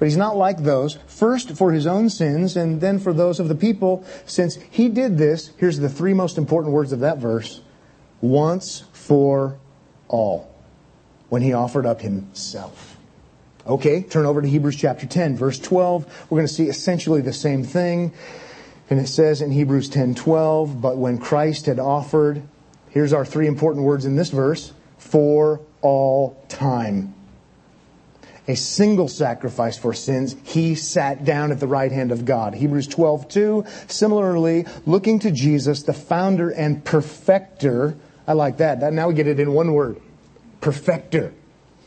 But 0.00 0.06
he's 0.06 0.16
not 0.16 0.34
like 0.34 0.62
those. 0.62 0.98
First 1.06 1.58
for 1.58 1.72
his 1.72 1.86
own 1.86 2.08
sins 2.08 2.56
and 2.56 2.80
then 2.80 2.98
for 2.98 3.12
those 3.12 3.38
of 3.38 3.48
the 3.48 3.54
people. 3.54 4.02
Since 4.24 4.56
he 4.70 4.88
did 4.88 5.18
this, 5.18 5.52
here's 5.58 5.78
the 5.78 5.90
three 5.90 6.14
most 6.14 6.38
important 6.38 6.72
words 6.72 6.92
of 6.92 7.00
that 7.00 7.18
verse. 7.18 7.60
Once 8.22 8.84
for 8.94 9.58
all. 10.08 10.52
When 11.28 11.42
he 11.42 11.52
offered 11.52 11.84
up 11.84 12.00
himself. 12.00 12.96
Okay, 13.66 14.02
turn 14.02 14.24
over 14.24 14.40
to 14.40 14.48
Hebrews 14.48 14.76
chapter 14.76 15.06
10, 15.06 15.36
verse 15.36 15.58
12. 15.58 16.26
We're 16.30 16.36
going 16.36 16.48
to 16.48 16.52
see 16.52 16.70
essentially 16.70 17.20
the 17.20 17.34
same 17.34 17.62
thing. 17.62 18.14
And 18.88 18.98
it 18.98 19.06
says 19.06 19.42
in 19.42 19.50
Hebrews 19.52 19.90
10, 19.90 20.14
12, 20.14 20.80
but 20.80 20.96
when 20.96 21.18
Christ 21.18 21.66
had 21.66 21.78
offered, 21.78 22.42
here's 22.88 23.12
our 23.12 23.26
three 23.26 23.46
important 23.46 23.84
words 23.84 24.06
in 24.06 24.16
this 24.16 24.30
verse, 24.30 24.72
for 24.96 25.60
all 25.82 26.42
time 26.48 27.14
a 28.48 28.56
single 28.56 29.08
sacrifice 29.08 29.78
for 29.78 29.92
sins, 29.92 30.34
he 30.44 30.74
sat 30.74 31.24
down 31.24 31.52
at 31.52 31.60
the 31.60 31.66
right 31.66 31.92
hand 31.92 32.12
of 32.12 32.24
God. 32.24 32.54
Hebrews 32.54 32.86
12, 32.88 33.28
2. 33.28 33.64
Similarly, 33.86 34.66
looking 34.86 35.18
to 35.20 35.30
Jesus, 35.30 35.82
the 35.82 35.92
founder 35.92 36.50
and 36.50 36.84
perfecter. 36.84 37.96
I 38.26 38.32
like 38.32 38.58
that. 38.58 38.80
that. 38.80 38.92
Now 38.92 39.08
we 39.08 39.14
get 39.14 39.26
it 39.26 39.40
in 39.40 39.52
one 39.52 39.72
word. 39.72 40.00
Perfecter. 40.60 41.32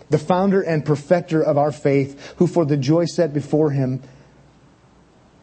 The 0.10 0.18
founder 0.18 0.62
and 0.62 0.86
perfecter 0.86 1.42
of 1.42 1.58
our 1.58 1.72
faith, 1.72 2.36
who 2.38 2.48
for 2.48 2.66
the 2.66 2.78
joy 2.78 3.06
set 3.06 3.34
before 3.34 3.72
him 3.72 4.02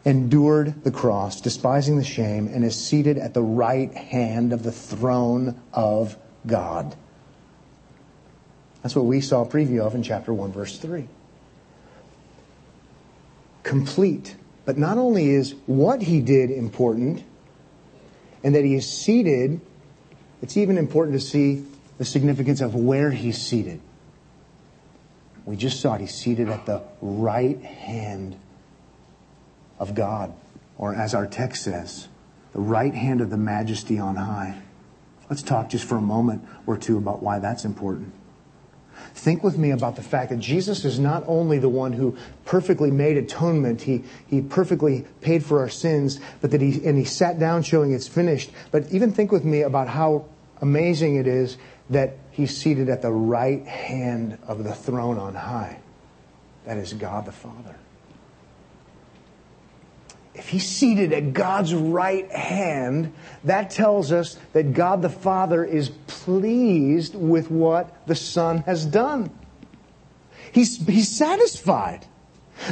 endured 0.05 0.83
the 0.83 0.91
cross, 0.91 1.41
despising 1.41 1.97
the 1.97 2.03
shame, 2.03 2.47
and 2.47 2.63
is 2.63 2.75
seated 2.75 3.17
at 3.17 3.33
the 3.33 3.41
right 3.41 3.93
hand 3.93 4.53
of 4.53 4.63
the 4.63 4.71
throne 4.71 5.59
of 5.73 6.17
God. 6.47 6.95
That's 8.81 8.95
what 8.95 9.05
we 9.05 9.21
saw 9.21 9.43
a 9.43 9.45
preview 9.45 9.81
of 9.81 9.95
in 9.95 10.03
chapter 10.03 10.33
1, 10.33 10.51
verse 10.51 10.77
3. 10.77 11.07
Complete. 13.63 14.35
But 14.65 14.77
not 14.77 14.97
only 14.97 15.29
is 15.29 15.55
what 15.65 16.01
he 16.01 16.21
did 16.21 16.49
important, 16.49 17.23
and 18.43 18.55
that 18.55 18.63
he 18.63 18.75
is 18.75 18.91
seated, 18.91 19.61
it's 20.41 20.57
even 20.57 20.77
important 20.77 21.19
to 21.19 21.25
see 21.25 21.65
the 21.97 22.05
significance 22.05 22.61
of 22.61 22.73
where 22.73 23.11
he's 23.11 23.39
seated. 23.39 23.79
We 25.45 25.55
just 25.55 25.79
saw 25.79 25.95
it. 25.95 26.01
He's 26.01 26.13
seated 26.15 26.49
at 26.49 26.65
the 26.65 26.83
right 27.01 27.61
hand 27.61 28.35
of 29.79 29.95
God, 29.95 30.33
or 30.77 30.95
as 30.95 31.13
our 31.13 31.27
text 31.27 31.63
says, 31.63 32.07
the 32.53 32.59
right 32.59 32.93
hand 32.93 33.21
of 33.21 33.29
the 33.29 33.37
majesty 33.37 33.99
on 33.99 34.15
high. 34.15 34.61
Let's 35.29 35.41
talk 35.41 35.69
just 35.69 35.85
for 35.85 35.95
a 35.95 36.01
moment 36.01 36.45
or 36.67 36.77
two 36.77 36.97
about 36.97 37.23
why 37.23 37.39
that's 37.39 37.65
important. 37.65 38.13
Think 39.13 39.43
with 39.43 39.57
me 39.57 39.71
about 39.71 39.95
the 39.95 40.03
fact 40.03 40.29
that 40.29 40.39
Jesus 40.39 40.85
is 40.85 40.99
not 40.99 41.23
only 41.27 41.59
the 41.59 41.69
one 41.69 41.93
who 41.93 42.17
perfectly 42.45 42.91
made 42.91 43.17
atonement, 43.17 43.81
he, 43.81 44.03
he 44.27 44.41
perfectly 44.41 45.05
paid 45.21 45.43
for 45.43 45.59
our 45.59 45.69
sins, 45.69 46.19
but 46.41 46.51
that 46.51 46.61
he, 46.61 46.85
and 46.85 46.97
he 46.97 47.05
sat 47.05 47.39
down 47.39 47.63
showing 47.63 47.91
it's 47.91 48.07
finished. 48.07 48.51
But 48.71 48.91
even 48.91 49.11
think 49.11 49.31
with 49.31 49.45
me 49.45 49.61
about 49.61 49.87
how 49.87 50.25
amazing 50.61 51.15
it 51.15 51.27
is 51.27 51.57
that 51.89 52.17
he's 52.31 52.55
seated 52.55 52.89
at 52.89 53.01
the 53.01 53.11
right 53.11 53.65
hand 53.65 54.37
of 54.47 54.63
the 54.63 54.73
throne 54.73 55.17
on 55.17 55.35
high. 55.35 55.79
That 56.65 56.77
is 56.77 56.93
God 56.93 57.25
the 57.25 57.31
Father 57.31 57.75
if 60.33 60.49
he's 60.49 60.67
seated 60.67 61.11
at 61.13 61.33
God's 61.33 61.73
right 61.73 62.29
hand, 62.31 63.13
that 63.43 63.69
tells 63.69 64.11
us 64.11 64.37
that 64.53 64.73
God 64.73 65.01
the 65.01 65.09
Father 65.09 65.63
is 65.65 65.89
pleased 66.07 67.15
with 67.15 67.51
what 67.51 68.07
the 68.07 68.15
Son 68.15 68.59
has 68.59 68.85
done. 68.85 69.29
He's, 70.51 70.85
he's 70.85 71.09
satisfied. 71.15 72.05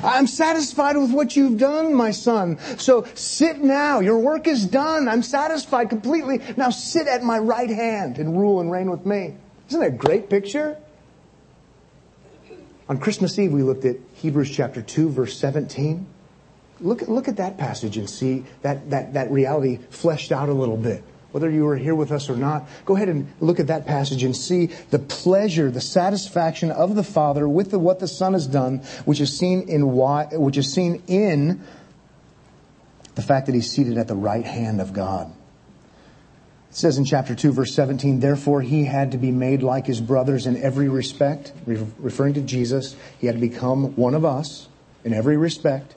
I'm 0.04 0.28
satisfied 0.28 0.98
with 0.98 1.12
what 1.12 1.36
you've 1.36 1.58
done, 1.58 1.96
my 1.96 2.12
son. 2.12 2.60
So 2.78 3.08
sit 3.16 3.60
now. 3.60 4.02
Your 4.02 4.20
work 4.20 4.48
is 4.48 4.66
done. 4.66 5.08
I'm 5.08 5.24
satisfied 5.24 5.90
completely. 5.90 6.42
Now 6.58 6.70
sit 6.70 7.08
at 7.08 7.24
my 7.24 7.40
right 7.40 7.70
hand 7.70 8.20
and 8.20 8.38
rule 8.38 8.60
and 8.60 8.72
reign 8.72 8.92
with 8.92 9.06
me. 9.06 9.36
Isn't 9.68 9.80
that 9.80 9.88
a 9.88 9.92
great 9.92 10.30
picture? 10.30 10.78
On 12.88 13.00
Christmas 13.00 13.38
Eve, 13.40 13.52
we 13.52 13.64
looked 13.64 13.86
at 13.86 13.98
Hebrews 14.16 14.52
chapter 14.52 14.82
2, 14.82 15.10
verse 15.10 15.38
17. 15.38 16.06
Look, 16.82 17.02
look 17.08 17.28
at 17.28 17.38
that 17.38 17.58
passage 17.58 17.98
and 17.98 18.10
see 18.10 18.46
that, 18.62 18.90
that, 18.90 19.14
that 19.14 19.32
reality 19.32 19.80
fleshed 19.90 20.32
out 20.32 20.50
a 20.50 20.54
little 20.54 20.78
bit. 20.78 21.04
Whether 21.32 21.50
you 21.52 21.66
were 21.66 21.76
here 21.76 21.94
with 21.94 22.12
us 22.12 22.30
or 22.30 22.36
not, 22.36 22.68
go 22.86 22.96
ahead 22.96 23.10
and 23.10 23.32
look 23.40 23.60
at 23.60 23.68
that 23.68 23.86
passage 23.86 24.24
and 24.24 24.36
see 24.36 24.68
the 24.90 24.98
pleasure, 24.98 25.70
the 25.70 25.82
satisfaction 25.82 26.72
of 26.72 26.96
the 26.96 27.04
Father 27.04 27.48
with 27.48 27.70
the, 27.70 27.78
what 27.78 28.00
the 28.00 28.08
Son 28.08 28.34
has 28.34 28.48
done, 28.48 28.80
which 29.06 29.22
is 29.22 29.38
seen 29.38 29.70
in 29.70 29.92
why, 29.92 30.26
which 30.32 30.58
is 30.58 30.74
seen 30.74 31.04
in 31.08 31.62
the 33.14 33.22
fact 33.22 33.46
that 33.46 33.54
he's 33.54 33.70
seated 33.70 33.98
at 33.98 34.08
the 34.08 34.16
right 34.16 34.46
hand 34.46 34.82
of 34.82 34.94
God. 34.94 35.32
It 36.70 36.76
says 36.76 36.98
in 36.98 37.06
chapter 37.06 37.36
2, 37.36 37.52
verse 37.52 37.76
17, 37.76 38.20
therefore 38.20 38.62
he 38.62 38.86
had 38.86 39.12
to 39.12 39.18
be 39.18 39.32
made 39.32 39.62
like 39.62 39.86
his 39.86 40.02
brothers 40.02 40.48
in 40.48 40.56
every 40.62 40.88
respect, 40.88 41.52
referring 41.66 42.36
to 42.36 42.42
Jesus. 42.42 42.96
He 43.20 43.28
had 43.28 43.36
to 43.36 43.42
become 43.42 43.96
one 43.96 44.16
of 44.16 44.24
us 44.24 44.68
in 45.04 45.14
every 45.14 45.38
respect, 45.38 45.96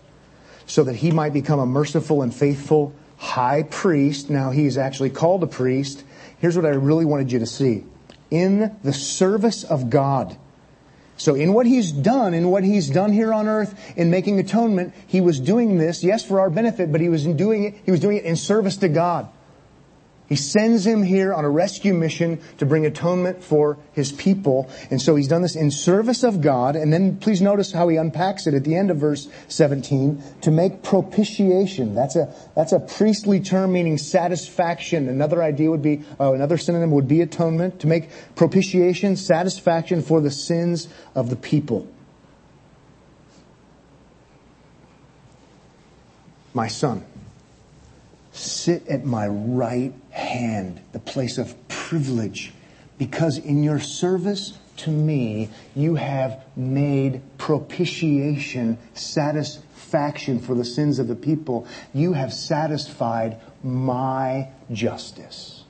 so 0.73 0.83
that 0.85 0.97
he 0.97 1.11
might 1.11 1.35
become 1.35 1.61
a 1.61 1.67
merciful 1.67 2.23
and 2.23 2.35
faithful 2.35 2.95
high 3.19 3.63
priest. 3.63 4.31
Now 4.31 4.53
he 4.53 4.65
is 4.65 4.79
actually 4.79 5.11
called 5.11 5.43
a 5.43 5.47
priest. 5.47 6.03
Here's 6.39 6.57
what 6.57 6.65
I 6.65 6.71
really 6.71 7.05
wanted 7.05 7.31
you 7.31 7.41
to 7.41 7.47
see. 7.47 7.85
In 8.31 8.75
the 8.83 8.95
service 8.95 9.65
of 9.65 9.91
God. 9.91 10.35
So 11.19 11.35
in 11.35 11.53
what 11.53 11.67
he's 11.67 11.93
done, 11.93 12.33
in 12.33 12.49
what 12.49 12.65
he's 12.65 12.89
done 12.89 13.13
here 13.13 13.35
on 13.35 13.49
earth, 13.49 13.79
in 13.99 14.11
making 14.11 14.41
atonement, 14.41 14.95
he 15.07 15.21
was 15.21 15.41
doing 15.41 15.77
this, 15.77 16.03
yes, 16.03 16.25
for 16.25 16.41
our 16.41 16.49
benefit, 16.49 16.91
but 16.91 17.03
he 17.03 17.11
was 17.11 17.27
doing 17.27 17.65
it, 17.65 17.75
he 17.85 17.91
was 17.91 18.01
doing 18.01 18.17
it 18.17 18.25
in 18.25 18.35
service 18.35 18.79
to 18.79 18.89
God. 18.89 19.29
He 20.33 20.37
sends 20.37 20.87
him 20.87 21.03
here 21.03 21.35
on 21.35 21.45
a 21.45 21.51
rescue 21.51 21.93
mission 21.93 22.41
to 22.57 22.65
bring 22.65 22.87
atonement 22.87 23.45
for 23.45 23.77
his 23.93 24.13
people. 24.13 24.71
And 24.91 24.99
so 24.99 25.15
he's 25.15 25.29
done 25.29 25.43
this 25.43 25.57
in 25.57 25.71
service 25.71 26.23
of 26.23 26.41
God. 26.41 26.75
And 26.75 26.91
then 26.91 27.19
please 27.19 27.43
notice 27.43 27.71
how 27.71 27.87
he 27.89 27.99
unpacks 27.99 28.47
it 28.47 28.55
at 28.55 28.65
the 28.65 28.75
end 28.75 28.91
of 28.91 28.97
verse 28.97 29.29
17 29.49 30.23
to 30.41 30.51
make 30.51 30.83
propitiation. 30.83 31.95
That's 31.95 32.17
a, 32.17 32.35
that's 32.57 32.73
a 32.73 32.81
priestly 32.81 33.41
term 33.41 33.75
meaning 33.75 33.99
satisfaction. 33.99 35.11
Another 35.11 35.43
idea 35.43 35.71
would 35.71 35.83
be, 35.83 36.03
uh, 36.19 36.33
another 36.33 36.57
synonym 36.57 36.93
would 36.93 37.09
be 37.09 37.21
atonement. 37.21 37.81
To 37.81 37.87
make 37.87 38.09
propitiation, 38.35 39.17
satisfaction 39.17 40.01
for 40.01 40.23
the 40.23 40.31
sins 40.31 40.89
of 41.15 41.29
the 41.29 41.37
people. 41.37 41.87
My 46.55 46.69
son 46.69 47.05
sit 48.33 48.89
at 48.89 49.05
my 49.05 49.27
right 49.29 49.93
hand, 50.33 50.81
the 50.93 50.99
place 50.99 51.39
of 51.39 51.55
privilege, 51.69 52.53
because 52.99 53.39
in 53.39 53.63
your 53.63 53.79
service 53.79 54.59
to 54.79 54.91
me, 54.91 55.51
you 55.77 55.97
have 55.97 56.43
made 56.57 57.21
propitiation, 57.39 58.79
satisfaction 58.95 60.41
for 60.41 60.55
the 60.55 60.65
sins 60.65 60.99
of 60.99 61.09
the 61.09 61.15
people. 61.15 61.67
You 61.93 62.15
have 62.15 62.33
satisfied 62.33 63.41
my 63.63 64.49
justice. 64.73 65.65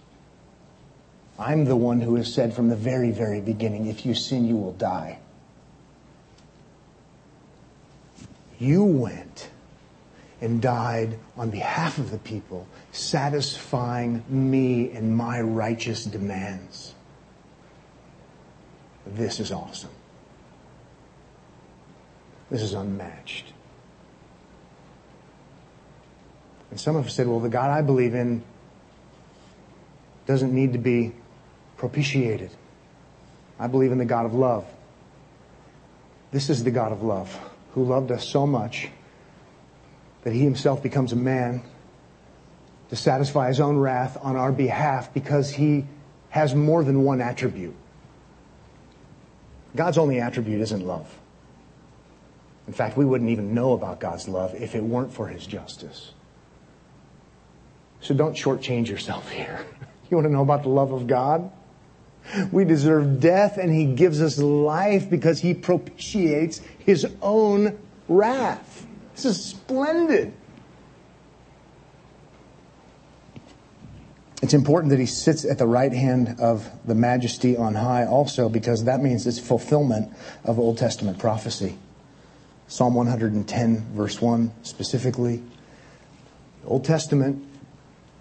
I'm 1.38 1.64
the 1.64 1.76
one 1.76 2.00
who 2.00 2.14
has 2.16 2.32
said 2.32 2.54
from 2.54 2.68
the 2.68 2.76
very, 2.76 3.10
very 3.10 3.40
beginning, 3.40 3.86
if 3.86 4.06
you 4.06 4.14
sin, 4.14 4.46
you 4.46 4.56
will 4.56 4.72
die. 4.72 5.18
You 8.58 8.84
went 8.84 9.50
and 10.42 10.60
died 10.60 11.16
on 11.36 11.50
behalf 11.50 11.98
of 11.98 12.10
the 12.10 12.18
people, 12.18 12.66
satisfying 12.90 14.24
me 14.28 14.90
and 14.90 15.16
my 15.16 15.40
righteous 15.40 16.04
demands. 16.04 16.94
This 19.06 19.38
is 19.38 19.52
awesome. 19.52 19.92
This 22.50 22.60
is 22.60 22.72
unmatched. 22.72 23.52
And 26.70 26.80
some 26.80 26.96
have 26.96 27.10
said, 27.10 27.28
well, 27.28 27.40
the 27.40 27.48
God 27.48 27.70
I 27.70 27.82
believe 27.82 28.14
in 28.14 28.42
doesn't 30.26 30.52
need 30.52 30.72
to 30.72 30.78
be 30.78 31.12
propitiated. 31.76 32.50
I 33.60 33.68
believe 33.68 33.92
in 33.92 33.98
the 33.98 34.04
God 34.04 34.26
of 34.26 34.34
love. 34.34 34.66
This 36.32 36.50
is 36.50 36.64
the 36.64 36.70
God 36.72 36.90
of 36.90 37.02
love 37.04 37.32
who 37.74 37.84
loved 37.84 38.10
us 38.10 38.28
so 38.28 38.44
much 38.44 38.88
that 40.22 40.32
he 40.32 40.40
himself 40.40 40.82
becomes 40.82 41.12
a 41.12 41.16
man 41.16 41.62
to 42.90 42.96
satisfy 42.96 43.48
his 43.48 43.60
own 43.60 43.76
wrath 43.76 44.18
on 44.20 44.36
our 44.36 44.52
behalf 44.52 45.12
because 45.14 45.50
he 45.50 45.84
has 46.30 46.54
more 46.54 46.84
than 46.84 47.04
one 47.04 47.20
attribute. 47.20 47.74
God's 49.74 49.98
only 49.98 50.20
attribute 50.20 50.60
isn't 50.60 50.86
love. 50.86 51.18
In 52.66 52.72
fact, 52.72 52.96
we 52.96 53.04
wouldn't 53.04 53.30
even 53.30 53.54
know 53.54 53.72
about 53.72 53.98
God's 53.98 54.28
love 54.28 54.54
if 54.54 54.74
it 54.74 54.82
weren't 54.82 55.12
for 55.12 55.26
his 55.28 55.46
justice. 55.46 56.12
So 58.00 58.14
don't 58.14 58.36
shortchange 58.36 58.88
yourself 58.88 59.30
here. 59.30 59.64
You 60.10 60.16
want 60.16 60.26
to 60.26 60.32
know 60.32 60.42
about 60.42 60.62
the 60.62 60.68
love 60.68 60.92
of 60.92 61.06
God? 61.06 61.50
We 62.52 62.64
deserve 62.64 63.20
death 63.20 63.58
and 63.58 63.74
he 63.74 63.86
gives 63.94 64.22
us 64.22 64.38
life 64.38 65.10
because 65.10 65.40
he 65.40 65.54
propitiates 65.54 66.60
his 66.78 67.06
own 67.20 67.78
wrath. 68.08 68.86
This 69.22 69.38
is 69.38 69.44
splendid. 69.44 70.32
It's 74.42 74.52
important 74.52 74.90
that 74.90 74.98
he 74.98 75.06
sits 75.06 75.44
at 75.44 75.58
the 75.58 75.66
right 75.66 75.92
hand 75.92 76.40
of 76.40 76.68
the 76.84 76.96
majesty 76.96 77.56
on 77.56 77.76
high 77.76 78.04
also 78.04 78.48
because 78.48 78.82
that 78.84 79.00
means 79.00 79.24
it's 79.24 79.38
fulfillment 79.38 80.12
of 80.42 80.58
Old 80.58 80.76
Testament 80.76 81.20
prophecy. 81.20 81.78
Psalm 82.66 82.94
110 82.94 83.94
verse 83.94 84.20
1 84.20 84.50
specifically. 84.64 85.40
The 86.62 86.68
Old 86.68 86.84
Testament 86.84 87.44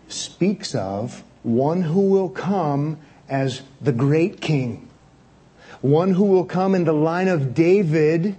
speaks 0.07 0.75
of 0.75 1.23
one 1.41 1.81
who 1.81 2.01
will 2.01 2.29
come 2.29 2.99
as 3.27 3.63
the 3.81 3.91
great 3.91 4.39
king. 4.39 4.87
One 5.81 6.13
who 6.13 6.25
will 6.25 6.45
come 6.45 6.75
in 6.75 6.83
the 6.83 6.93
line 6.93 7.27
of 7.27 7.55
David 7.55 8.35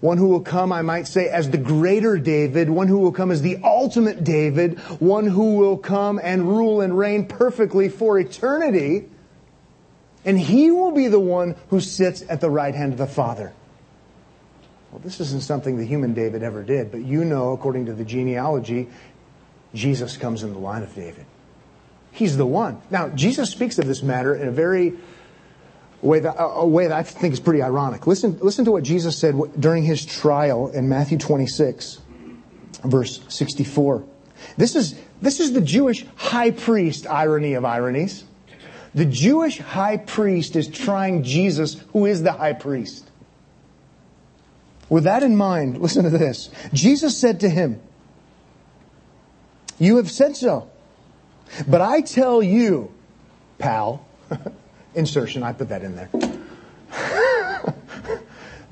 one 0.00 0.18
who 0.18 0.28
will 0.28 0.40
come, 0.40 0.72
I 0.72 0.82
might 0.82 1.06
say, 1.06 1.28
as 1.28 1.50
the 1.50 1.58
greater 1.58 2.18
David, 2.18 2.70
one 2.70 2.88
who 2.88 2.98
will 2.98 3.12
come 3.12 3.30
as 3.30 3.42
the 3.42 3.58
ultimate 3.62 4.24
David, 4.24 4.78
one 5.00 5.26
who 5.26 5.56
will 5.56 5.76
come 5.76 6.20
and 6.22 6.48
rule 6.48 6.80
and 6.80 6.96
reign 6.96 7.26
perfectly 7.26 7.88
for 7.88 8.18
eternity. 8.18 9.08
And 10.24 10.38
he 10.38 10.70
will 10.70 10.92
be 10.92 11.08
the 11.08 11.20
one 11.20 11.56
who 11.68 11.80
sits 11.80 12.22
at 12.28 12.40
the 12.40 12.50
right 12.50 12.74
hand 12.74 12.92
of 12.92 12.98
the 12.98 13.06
Father. 13.06 13.52
Well, 14.90 15.00
this 15.02 15.20
isn't 15.20 15.42
something 15.42 15.76
the 15.76 15.84
human 15.84 16.14
David 16.14 16.42
ever 16.42 16.62
did, 16.62 16.90
but 16.90 17.04
you 17.04 17.24
know, 17.24 17.52
according 17.52 17.86
to 17.86 17.94
the 17.94 18.04
genealogy, 18.04 18.88
Jesus 19.74 20.16
comes 20.16 20.42
in 20.42 20.52
the 20.52 20.58
line 20.58 20.82
of 20.82 20.94
David. 20.94 21.26
He's 22.12 22.36
the 22.36 22.46
one. 22.46 22.80
Now, 22.90 23.08
Jesus 23.08 23.50
speaks 23.50 23.78
of 23.80 23.86
this 23.86 24.04
matter 24.04 24.36
in 24.36 24.46
a 24.46 24.52
very 24.52 24.94
a 26.04 26.06
way 26.06 26.20
that, 26.20 26.36
a 26.38 26.66
way 26.66 26.86
that 26.86 26.96
I 26.96 27.02
think 27.02 27.32
is 27.32 27.40
pretty 27.40 27.62
ironic. 27.62 28.06
Listen, 28.06 28.38
listen 28.40 28.66
to 28.66 28.72
what 28.72 28.82
Jesus 28.82 29.16
said 29.16 29.34
during 29.58 29.82
his 29.82 30.04
trial 30.04 30.68
in 30.68 30.88
Matthew 30.88 31.16
26, 31.16 31.98
verse 32.84 33.20
64. 33.28 34.04
This 34.58 34.76
is, 34.76 34.94
this 35.22 35.40
is 35.40 35.52
the 35.52 35.62
Jewish 35.62 36.04
high 36.16 36.50
priest 36.50 37.06
irony 37.06 37.54
of 37.54 37.64
ironies. 37.64 38.24
The 38.94 39.06
Jewish 39.06 39.58
high 39.58 39.96
priest 39.96 40.56
is 40.56 40.68
trying 40.68 41.22
Jesus, 41.22 41.80
who 41.92 42.04
is 42.04 42.22
the 42.22 42.32
high 42.32 42.52
priest. 42.52 43.10
With 44.90 45.04
that 45.04 45.22
in 45.22 45.36
mind, 45.36 45.78
listen 45.78 46.04
to 46.04 46.10
this. 46.10 46.50
Jesus 46.74 47.16
said 47.16 47.40
to 47.40 47.48
him, 47.48 47.80
You 49.78 49.96
have 49.96 50.10
said 50.10 50.36
so. 50.36 50.70
But 51.66 51.80
I 51.80 52.02
tell 52.02 52.42
you, 52.42 52.92
pal, 53.58 54.06
Insertion, 54.94 55.42
I 55.42 55.52
put 55.52 55.68
that 55.68 55.82
in 55.82 55.96
there. 55.96 56.08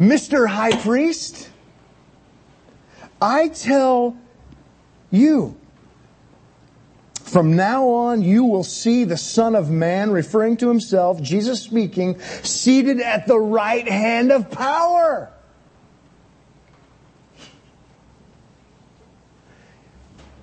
Mr. 0.00 0.48
High 0.48 0.76
Priest, 0.82 1.48
I 3.20 3.48
tell 3.48 4.16
you, 5.10 5.56
from 7.14 7.56
now 7.56 7.88
on, 7.88 8.22
you 8.22 8.44
will 8.44 8.64
see 8.64 9.04
the 9.04 9.16
Son 9.16 9.54
of 9.54 9.70
Man, 9.70 10.10
referring 10.10 10.56
to 10.58 10.68
himself, 10.68 11.22
Jesus 11.22 11.62
speaking, 11.62 12.20
seated 12.42 13.00
at 13.00 13.26
the 13.26 13.38
right 13.38 13.88
hand 13.88 14.32
of 14.32 14.50
power. 14.50 15.32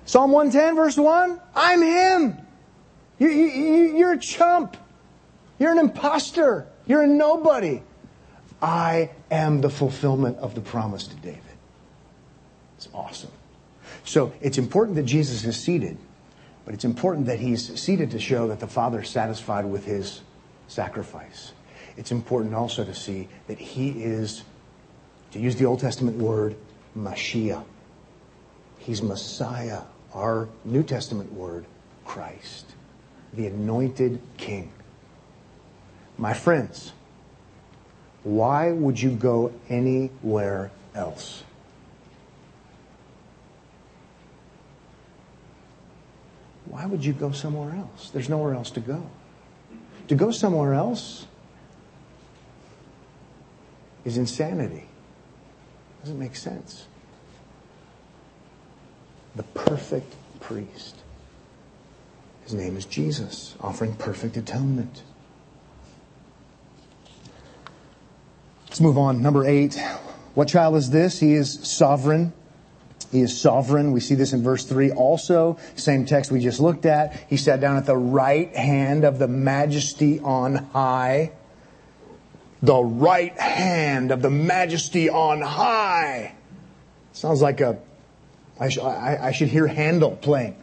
Psalm 0.04 0.32
110, 0.32 0.74
verse 0.74 0.96
1 0.96 1.40
I'm 1.54 1.82
him. 1.82 2.38
You, 3.20 3.28
you, 3.28 3.96
you're 3.96 4.12
a 4.14 4.18
chump. 4.18 4.76
You're 5.60 5.72
an 5.72 5.78
impostor. 5.78 6.66
You're 6.86 7.02
a 7.02 7.06
nobody. 7.06 7.82
I 8.60 9.10
am 9.30 9.60
the 9.60 9.70
fulfillment 9.70 10.38
of 10.38 10.54
the 10.56 10.60
promise 10.60 11.06
to 11.06 11.14
David. 11.16 11.40
It's 12.76 12.88
awesome. 12.92 13.30
So 14.04 14.32
it's 14.40 14.58
important 14.58 14.96
that 14.96 15.04
Jesus 15.04 15.44
is 15.44 15.56
seated, 15.56 15.98
but 16.64 16.72
it's 16.72 16.84
important 16.84 17.26
that 17.26 17.38
he's 17.38 17.78
seated 17.78 18.10
to 18.12 18.18
show 18.18 18.48
that 18.48 18.58
the 18.58 18.66
Father 18.66 19.02
is 19.02 19.10
satisfied 19.10 19.66
with 19.66 19.84
his 19.84 20.22
sacrifice. 20.66 21.52
It's 21.96 22.10
important 22.10 22.54
also 22.54 22.82
to 22.82 22.94
see 22.94 23.28
that 23.46 23.58
he 23.58 23.90
is, 24.02 24.42
to 25.32 25.38
use 25.38 25.56
the 25.56 25.66
Old 25.66 25.80
Testament 25.80 26.16
word, 26.16 26.56
Mashiach. 26.96 27.64
He's 28.78 29.02
Messiah, 29.02 29.82
our 30.14 30.48
New 30.64 30.82
Testament 30.82 31.32
word, 31.34 31.66
Christ, 32.06 32.64
the 33.34 33.46
anointed 33.46 34.20
king. 34.38 34.72
My 36.20 36.34
friends, 36.34 36.92
why 38.22 38.70
would 38.70 39.00
you 39.00 39.10
go 39.10 39.52
anywhere 39.68 40.70
else? 40.94 41.44
why 46.80 46.86
would 46.86 47.04
you 47.04 47.12
go 47.12 47.32
somewhere 47.32 47.74
else? 47.76 48.10
There's 48.10 48.28
nowhere 48.28 48.54
else 48.54 48.70
to 48.70 48.80
go. 48.80 49.04
To 50.08 50.14
go 50.14 50.30
somewhere 50.30 50.72
else 50.72 51.26
is 54.04 54.16
insanity. 54.16 54.86
Doesn't 56.00 56.18
make 56.18 56.36
sense. 56.36 56.86
The 59.36 59.42
perfect 59.42 60.14
priest. 60.40 60.96
His 62.44 62.54
name 62.54 62.76
is 62.76 62.86
Jesus, 62.86 63.56
offering 63.60 63.94
perfect 63.94 64.36
atonement. 64.36 65.02
Let's 68.70 68.80
move 68.80 68.98
on. 68.98 69.20
Number 69.20 69.44
eight. 69.44 69.82
What 70.34 70.46
child 70.46 70.76
is 70.76 70.90
this? 70.90 71.18
He 71.18 71.34
is 71.34 71.58
sovereign. 71.68 72.32
He 73.10 73.20
is 73.20 73.36
sovereign. 73.36 73.90
We 73.90 73.98
see 73.98 74.14
this 74.14 74.32
in 74.32 74.44
verse 74.44 74.64
3 74.64 74.92
also. 74.92 75.58
Same 75.74 76.06
text 76.06 76.30
we 76.30 76.38
just 76.38 76.60
looked 76.60 76.86
at. 76.86 77.16
He 77.28 77.36
sat 77.36 77.60
down 77.60 77.78
at 77.78 77.86
the 77.86 77.96
right 77.96 78.54
hand 78.54 79.02
of 79.02 79.18
the 79.18 79.26
majesty 79.26 80.20
on 80.20 80.54
high. 80.54 81.32
The 82.62 82.80
right 82.80 83.36
hand 83.36 84.12
of 84.12 84.22
the 84.22 84.30
majesty 84.30 85.10
on 85.10 85.40
high. 85.40 86.36
Sounds 87.12 87.42
like 87.42 87.60
a. 87.60 87.76
I, 88.60 88.68
sh- 88.68 88.78
I, 88.78 89.18
I 89.20 89.32
should 89.32 89.48
hear 89.48 89.66
Handel 89.66 90.12
playing. 90.12 90.54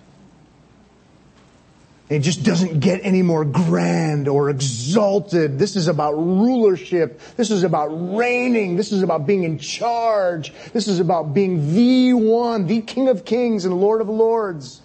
It 2.10 2.20
just 2.20 2.44
doesn't 2.44 2.80
get 2.80 3.02
any 3.04 3.22
more 3.22 3.44
grand 3.44 4.30
or 4.30 4.50
exalted. 4.50 5.60
This 5.60 5.76
is 5.76 5.90
about 5.90 6.14
rulership. 6.14 7.20
This 7.36 7.52
is 7.52 7.64
about 7.64 7.88
reigning. 7.88 8.78
This 8.78 8.94
is 8.94 9.04
about 9.04 9.28
being 9.28 9.44
in 9.44 9.60
charge. 9.60 10.54
This 10.72 10.88
is 10.88 11.02
about 11.02 11.34
being 11.34 11.74
the 11.74 12.14
one, 12.14 12.68
the 12.68 12.82
King 12.82 13.10
of 13.10 13.26
Kings 13.26 13.66
and 13.66 13.82
Lord 13.82 14.00
of 14.00 14.08
Lords. 14.08 14.82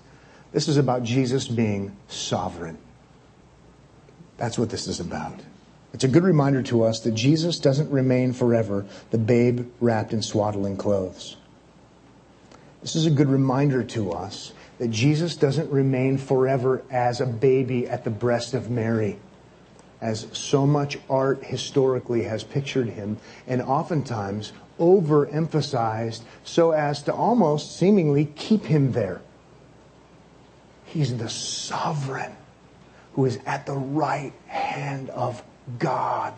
This 0.51 0.67
is 0.67 0.77
about 0.77 1.05
Jesus 1.05 1.47
being 1.47 1.97
sovereign. 2.09 2.77
That's 4.37 4.59
what 4.59 4.71
this 4.71 4.89
is 4.89 4.99
about. 4.99 5.41
It's 5.93 6.05
a 6.05 6.09
good 6.09 6.25
reminder 6.25 6.63
to 6.65 6.83
us 6.83 7.01
that 7.01 7.13
Jesus 7.13 7.61
doesn't 7.61 7.91
remain 7.91 8.33
forever 8.33 8.85
the 9.13 9.19
babe 9.19 9.71
wrapped 9.81 10.13
in 10.13 10.23
swaddling 10.23 10.77
clothes. 10.77 11.37
This 12.81 12.97
is 12.97 13.07
a 13.07 13.11
good 13.11 13.29
reminder 13.29 13.85
to 13.85 14.11
us 14.11 14.53
that 14.83 14.91
Jesus 14.91 15.37
doesn't 15.37 15.71
remain 15.71 16.19
forever 16.19 16.83
as 16.91 17.21
a 17.21 17.27
baby 17.27 17.89
at 17.89 18.03
the 18.03 18.11
breast 18.11 18.53
of 18.53 18.69
Mary, 18.69 19.17
as 20.01 20.27
so 20.33 20.67
much 20.67 20.99
art 21.09 21.45
historically 21.45 22.25
has 22.25 22.43
pictured 22.43 22.89
him, 22.89 23.17
and 23.47 23.63
oftentimes 23.63 24.53
overemphasized 24.81 26.23
so 26.43 26.73
as 26.73 27.01
to 27.05 27.15
almost 27.15 27.79
seemingly 27.79 28.25
keep 28.25 28.65
him 28.65 28.91
there. 28.91 29.23
He's 30.87 31.17
the 31.17 31.31
sovereign 31.31 32.35
who 33.13 33.25
is 33.25 33.39
at 33.47 33.67
the 33.67 33.79
right 33.79 34.33
hand 34.49 35.11
of 35.11 35.45
God. 35.79 36.35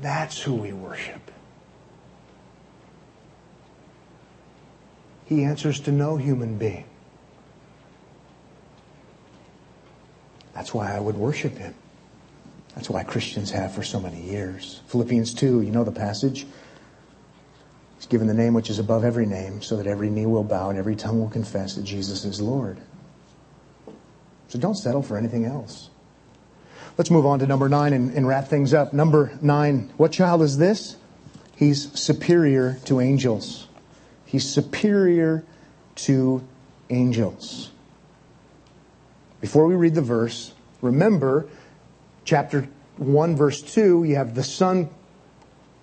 That's 0.00 0.40
who 0.40 0.54
we 0.54 0.72
worship. 0.72 1.28
He 5.28 5.44
answers 5.44 5.80
to 5.80 5.92
no 5.92 6.16
human 6.16 6.56
being. 6.56 6.84
That's 10.54 10.72
why 10.72 10.96
I 10.96 10.98
would 10.98 11.16
worship 11.16 11.56
him. 11.56 11.74
That's 12.74 12.88
why 12.88 13.04
Christians 13.04 13.50
have 13.50 13.74
for 13.74 13.82
so 13.82 14.00
many 14.00 14.22
years. 14.22 14.80
Philippians 14.86 15.34
2, 15.34 15.62
you 15.62 15.70
know 15.70 15.84
the 15.84 15.92
passage. 15.92 16.46
He's 17.96 18.06
given 18.06 18.26
the 18.26 18.34
name 18.34 18.54
which 18.54 18.70
is 18.70 18.78
above 18.78 19.04
every 19.04 19.26
name, 19.26 19.60
so 19.60 19.76
that 19.76 19.86
every 19.86 20.08
knee 20.08 20.26
will 20.26 20.44
bow 20.44 20.70
and 20.70 20.78
every 20.78 20.96
tongue 20.96 21.20
will 21.20 21.28
confess 21.28 21.74
that 21.74 21.84
Jesus 21.84 22.24
is 22.24 22.40
Lord. 22.40 22.78
So 24.48 24.58
don't 24.58 24.76
settle 24.76 25.02
for 25.02 25.18
anything 25.18 25.44
else. 25.44 25.90
Let's 26.96 27.10
move 27.10 27.26
on 27.26 27.40
to 27.40 27.46
number 27.46 27.68
nine 27.68 27.92
and, 27.92 28.14
and 28.14 28.26
wrap 28.26 28.48
things 28.48 28.72
up. 28.72 28.92
Number 28.92 29.38
nine, 29.42 29.92
what 29.98 30.10
child 30.10 30.42
is 30.42 30.56
this? 30.56 30.96
He's 31.54 31.92
superior 32.00 32.78
to 32.86 33.00
angels. 33.00 33.67
He's 34.28 34.46
superior 34.46 35.42
to 35.94 36.46
angels. 36.90 37.70
Before 39.40 39.66
we 39.66 39.74
read 39.74 39.94
the 39.94 40.02
verse, 40.02 40.52
remember 40.82 41.48
chapter 42.26 42.68
1, 42.98 43.36
verse 43.36 43.62
2, 43.62 44.04
you 44.04 44.16
have 44.16 44.34
the 44.34 44.42
Son 44.42 44.90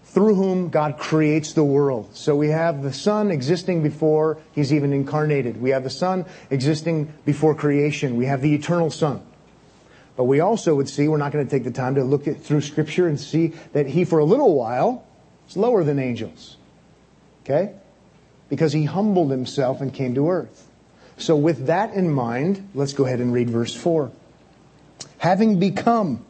through 0.03 0.35
whom 0.35 0.69
God 0.69 0.99
creates 0.99 1.53
the 1.53 1.63
world. 1.63 2.15
So 2.15 2.35
we 2.35 2.49
have 2.49 2.83
the 2.83 2.93
Son 2.93 3.31
existing 3.31 3.81
before 3.81 4.37
He's 4.51 4.71
even 4.71 4.93
incarnated. 4.93 5.59
We 5.59 5.71
have 5.71 5.83
the 5.83 5.89
Son 5.89 6.25
existing 6.51 7.11
before 7.25 7.55
creation. 7.55 8.15
We 8.15 8.27
have 8.27 8.41
the 8.41 8.53
eternal 8.53 8.91
Son. 8.91 9.25
But 10.15 10.25
we 10.25 10.39
also 10.39 10.75
would 10.75 10.87
see, 10.87 11.07
we're 11.07 11.17
not 11.17 11.31
going 11.31 11.43
to 11.43 11.49
take 11.49 11.63
the 11.63 11.71
time 11.71 11.95
to 11.95 12.03
look 12.03 12.27
at, 12.27 12.43
through 12.43 12.61
Scripture 12.61 13.07
and 13.07 13.19
see 13.19 13.53
that 13.73 13.87
He, 13.87 14.05
for 14.05 14.19
a 14.19 14.23
little 14.23 14.53
while, 14.53 15.03
is 15.49 15.57
lower 15.57 15.83
than 15.83 15.97
angels. 15.97 16.57
Okay? 17.43 17.73
Because 18.49 18.73
he 18.73 18.85
humbled 18.85 19.31
himself 19.31 19.81
and 19.81 19.93
came 19.93 20.15
to 20.15 20.29
earth. 20.29 20.67
So, 21.17 21.35
with 21.35 21.67
that 21.67 21.93
in 21.93 22.09
mind, 22.09 22.69
let's 22.73 22.93
go 22.93 23.05
ahead 23.05 23.19
and 23.19 23.33
read 23.33 23.49
verse 23.49 23.73
4. 23.73 24.11
Having 25.19 25.59
become 25.59 26.25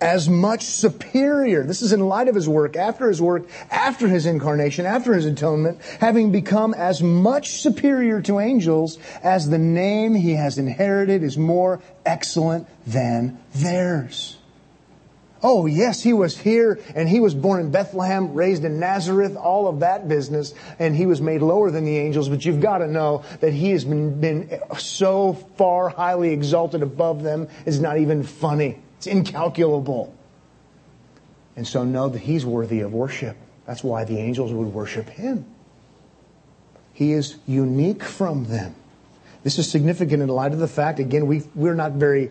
as 0.00 0.28
much 0.28 0.64
superior, 0.64 1.64
this 1.64 1.82
is 1.82 1.92
in 1.92 2.00
light 2.00 2.28
of 2.28 2.34
his 2.34 2.48
work, 2.48 2.76
after 2.76 3.08
his 3.08 3.20
work, 3.20 3.48
after 3.70 4.06
his 4.06 4.26
incarnation, 4.26 4.86
after 4.86 5.14
his 5.14 5.24
atonement, 5.24 5.80
having 6.00 6.30
become 6.30 6.74
as 6.74 7.02
much 7.02 7.50
superior 7.60 8.20
to 8.22 8.38
angels 8.38 8.98
as 9.22 9.48
the 9.48 9.58
name 9.58 10.14
he 10.14 10.34
has 10.34 10.58
inherited 10.58 11.22
is 11.22 11.38
more 11.38 11.80
excellent 12.04 12.68
than 12.86 13.38
theirs. 13.54 14.36
Oh, 15.46 15.66
yes, 15.66 16.02
he 16.02 16.14
was 16.14 16.38
here 16.38 16.80
and 16.94 17.06
he 17.06 17.20
was 17.20 17.34
born 17.34 17.60
in 17.60 17.70
Bethlehem, 17.70 18.32
raised 18.32 18.64
in 18.64 18.80
Nazareth, 18.80 19.36
all 19.36 19.68
of 19.68 19.80
that 19.80 20.08
business, 20.08 20.54
and 20.78 20.96
he 20.96 21.04
was 21.04 21.20
made 21.20 21.42
lower 21.42 21.70
than 21.70 21.84
the 21.84 21.98
angels. 21.98 22.30
But 22.30 22.46
you've 22.46 22.62
got 22.62 22.78
to 22.78 22.88
know 22.88 23.24
that 23.40 23.52
he 23.52 23.72
has 23.72 23.84
been, 23.84 24.18
been 24.18 24.58
so 24.78 25.34
far 25.34 25.90
highly 25.90 26.32
exalted 26.32 26.82
above 26.82 27.22
them, 27.22 27.48
it's 27.66 27.76
not 27.76 27.98
even 27.98 28.22
funny. 28.22 28.80
It's 28.96 29.06
incalculable. 29.06 30.14
And 31.56 31.68
so 31.68 31.84
know 31.84 32.08
that 32.08 32.20
he's 32.20 32.46
worthy 32.46 32.80
of 32.80 32.94
worship. 32.94 33.36
That's 33.66 33.84
why 33.84 34.04
the 34.04 34.16
angels 34.16 34.50
would 34.50 34.68
worship 34.68 35.10
him. 35.10 35.44
He 36.94 37.12
is 37.12 37.36
unique 37.46 38.02
from 38.02 38.46
them. 38.46 38.74
This 39.42 39.58
is 39.58 39.70
significant 39.70 40.22
in 40.22 40.30
light 40.30 40.52
of 40.52 40.58
the 40.58 40.68
fact, 40.68 41.00
again, 41.00 41.26
we, 41.26 41.42
we're 41.54 41.74
not 41.74 41.92
very 41.92 42.30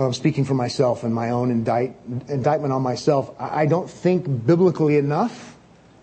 I'm 0.00 0.14
speaking 0.14 0.44
for 0.44 0.54
myself 0.54 1.02
and 1.02 1.12
my 1.12 1.30
own 1.30 1.50
indict, 1.50 1.96
indictment 2.28 2.72
on 2.72 2.82
myself. 2.82 3.34
I 3.38 3.66
don't 3.66 3.90
think 3.90 4.46
biblically 4.46 4.96
enough. 4.96 5.56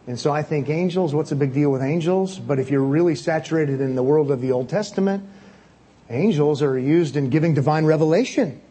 And 0.07 0.19
so 0.19 0.31
I 0.31 0.43
think 0.43 0.69
angels, 0.69 1.15
what's 1.15 1.29
the 1.29 1.35
big 1.35 1.53
deal 1.53 1.71
with 1.71 1.81
angels? 1.81 2.37
But 2.37 2.59
if 2.59 2.69
you're 2.69 2.83
really 2.83 3.15
saturated 3.15 3.79
in 3.79 3.95
the 3.95 4.03
world 4.03 4.31
of 4.31 4.41
the 4.41 4.51
Old 4.51 4.69
Testament, 4.69 5.23
angels 6.09 6.61
are 6.61 6.77
used 6.77 7.15
in 7.15 7.29
giving 7.29 7.53
divine 7.53 7.85
revelation, 7.85 8.61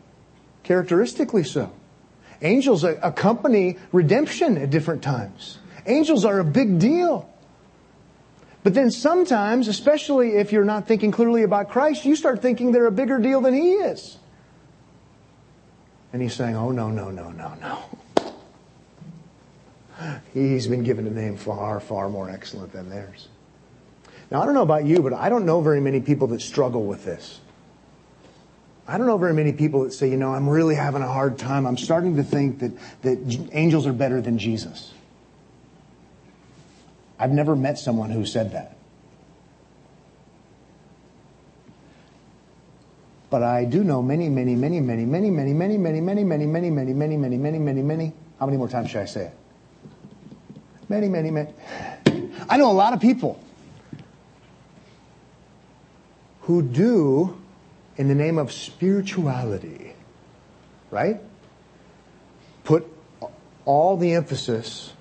characteristically 0.62 1.42
so. 1.42 1.72
Angels 2.42 2.84
accompany 2.84 3.78
redemption 3.92 4.58
at 4.58 4.70
different 4.70 5.02
times. 5.02 5.58
Angels 5.86 6.24
are 6.24 6.38
a 6.38 6.44
big 6.44 6.78
deal. 6.78 7.28
But 8.62 8.74
then 8.74 8.90
sometimes, 8.90 9.68
especially 9.68 10.36
if 10.36 10.52
you're 10.52 10.64
not 10.64 10.86
thinking 10.86 11.10
clearly 11.10 11.42
about 11.42 11.70
Christ, 11.70 12.04
you 12.04 12.14
start 12.14 12.42
thinking 12.42 12.72
they're 12.72 12.86
a 12.86 12.92
bigger 12.92 13.18
deal 13.18 13.40
than 13.40 13.54
He 13.54 13.72
is. 13.72 14.18
And 16.14 16.22
he's 16.22 16.34
saying, 16.34 16.54
oh, 16.54 16.70
no, 16.70 16.90
no, 16.90 17.10
no, 17.10 17.32
no, 17.32 17.54
no. 17.60 17.82
He's 20.32 20.68
been 20.68 20.84
given 20.84 21.08
a 21.08 21.10
name 21.10 21.36
far, 21.36 21.80
far 21.80 22.08
more 22.08 22.30
excellent 22.30 22.72
than 22.72 22.88
theirs. 22.88 23.26
Now, 24.30 24.40
I 24.40 24.44
don't 24.46 24.54
know 24.54 24.62
about 24.62 24.84
you, 24.84 25.02
but 25.02 25.12
I 25.12 25.28
don't 25.28 25.44
know 25.44 25.60
very 25.60 25.80
many 25.80 26.00
people 26.00 26.28
that 26.28 26.40
struggle 26.40 26.84
with 26.84 27.04
this. 27.04 27.40
I 28.86 28.96
don't 28.96 29.08
know 29.08 29.18
very 29.18 29.34
many 29.34 29.52
people 29.52 29.82
that 29.82 29.92
say, 29.92 30.08
you 30.08 30.16
know, 30.16 30.32
I'm 30.32 30.48
really 30.48 30.76
having 30.76 31.02
a 31.02 31.08
hard 31.08 31.36
time. 31.36 31.66
I'm 31.66 31.76
starting 31.76 32.14
to 32.14 32.22
think 32.22 32.60
that, 32.60 32.78
that 33.02 33.48
angels 33.50 33.84
are 33.84 33.92
better 33.92 34.20
than 34.20 34.38
Jesus. 34.38 34.94
I've 37.18 37.32
never 37.32 37.56
met 37.56 37.76
someone 37.76 38.10
who 38.10 38.24
said 38.24 38.52
that. 38.52 38.76
But 43.34 43.42
I 43.42 43.64
do 43.64 43.82
know 43.82 44.00
many, 44.00 44.28
many, 44.28 44.54
many, 44.54 44.78
many, 44.78 45.04
many, 45.04 45.28
many, 45.28 45.52
many, 45.52 45.76
many, 45.76 45.98
many, 45.98 46.22
many, 46.22 46.22
many, 46.46 46.46
many, 46.46 46.70
many, 46.70 47.16
many, 47.16 47.36
many, 47.36 47.58
many, 47.58 47.82
many. 47.82 48.12
How 48.38 48.46
many 48.46 48.56
more 48.56 48.68
times 48.68 48.90
should 48.90 49.00
I 49.00 49.06
say 49.06 49.24
it? 49.24 49.34
Many, 50.88 51.08
many, 51.08 51.32
many. 51.32 51.52
I 52.48 52.56
know 52.58 52.70
a 52.70 52.78
lot 52.78 52.92
of 52.92 53.00
people 53.00 53.42
who 56.42 56.62
do, 56.62 57.36
in 57.96 58.06
the 58.06 58.14
name 58.14 58.38
of 58.38 58.52
spirituality, 58.52 59.94
right? 60.92 61.20
Put 62.62 62.86
all 63.64 63.96
the 63.96 64.12
emphasis 64.12 64.92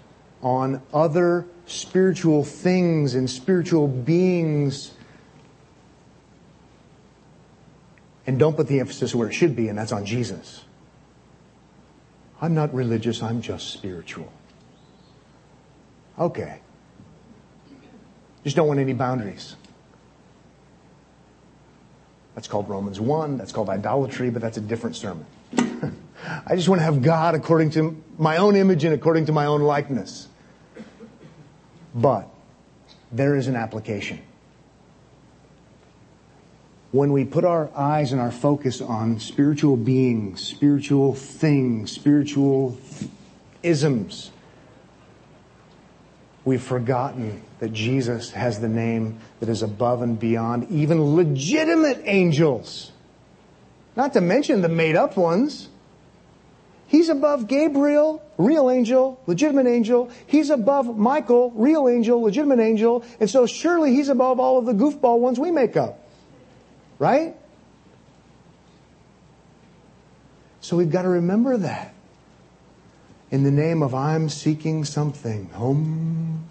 on 0.41 0.81
other 0.91 1.45
spiritual 1.67 2.43
things 2.43 3.13
and 3.13 3.29
spiritual 3.29 3.87
beings 3.87 4.93
And 8.25 8.39
don't 8.39 8.55
put 8.55 8.67
the 8.67 8.79
emphasis 8.79 9.13
where 9.13 9.27
it 9.27 9.33
should 9.33 9.55
be, 9.55 9.67
and 9.67 9.77
that's 9.77 9.91
on 9.91 10.05
Jesus. 10.05 10.63
I'm 12.41 12.53
not 12.53 12.73
religious, 12.73 13.21
I'm 13.21 13.41
just 13.41 13.71
spiritual. 13.71 14.31
Okay. 16.17 16.59
Just 18.43 18.55
don't 18.55 18.67
want 18.67 18.79
any 18.79 18.93
boundaries. 18.93 19.55
That's 22.35 22.47
called 22.47 22.67
Romans 22.67 22.99
1. 22.99 23.37
That's 23.37 23.51
called 23.51 23.69
idolatry, 23.69 24.29
but 24.29 24.41
that's 24.41 24.57
a 24.57 24.61
different 24.61 24.95
sermon. 24.95 25.25
I 26.45 26.55
just 26.55 26.67
want 26.67 26.79
to 26.79 26.85
have 26.85 27.01
God 27.01 27.35
according 27.35 27.71
to 27.71 28.01
my 28.17 28.37
own 28.37 28.55
image 28.55 28.83
and 28.83 28.93
according 28.93 29.27
to 29.27 29.31
my 29.31 29.45
own 29.45 29.61
likeness. 29.61 30.27
But 31.93 32.27
there 33.11 33.35
is 33.35 33.47
an 33.47 33.55
application. 33.55 34.21
When 36.93 37.11
we 37.11 37.25
put 37.25 37.43
our 37.43 37.71
eyes 37.75 38.11
and 38.11 38.21
our 38.21 38.29
focus 38.29 38.79
on 38.79 39.19
spiritual 39.19 39.77
beings, 39.77 40.43
spiritual 40.43 41.15
things, 41.15 41.91
spiritual 41.91 42.77
isms, 43.63 44.29
we've 46.45 46.61
forgotten 46.61 47.41
that 47.61 47.73
Jesus 47.73 48.29
has 48.33 48.59
the 48.59 48.67
name 48.67 49.17
that 49.39 49.49
is 49.49 49.63
above 49.63 50.03
and 50.03 50.19
beyond 50.19 50.69
even 50.69 51.15
legitimate 51.15 52.03
angels. 52.05 52.91
Not 53.95 54.13
to 54.13 54.21
mention 54.21 54.61
the 54.61 54.69
made 54.69 54.95
up 54.95 55.17
ones. 55.17 55.69
He's 56.85 57.09
above 57.09 57.47
Gabriel, 57.47 58.21
real 58.37 58.69
angel, 58.69 59.19
legitimate 59.25 59.65
angel. 59.65 60.11
He's 60.27 60.51
above 60.51 60.95
Michael, 60.95 61.49
real 61.55 61.89
angel, 61.89 62.21
legitimate 62.21 62.59
angel. 62.59 63.03
And 63.19 63.27
so 63.27 63.47
surely 63.47 63.95
he's 63.95 64.09
above 64.09 64.39
all 64.39 64.59
of 64.59 64.67
the 64.67 64.73
goofball 64.73 65.17
ones 65.17 65.39
we 65.39 65.49
make 65.49 65.75
up. 65.75 66.01
Right? 66.99 67.35
So 70.61 70.77
we've 70.77 70.91
got 70.91 71.01
to 71.01 71.09
remember 71.09 71.57
that. 71.57 71.93
In 73.31 73.43
the 73.43 73.51
name 73.51 73.81
of 73.81 73.93
I'm 73.93 74.29
seeking 74.29 74.85
something, 74.85 75.49
home. 75.49 76.47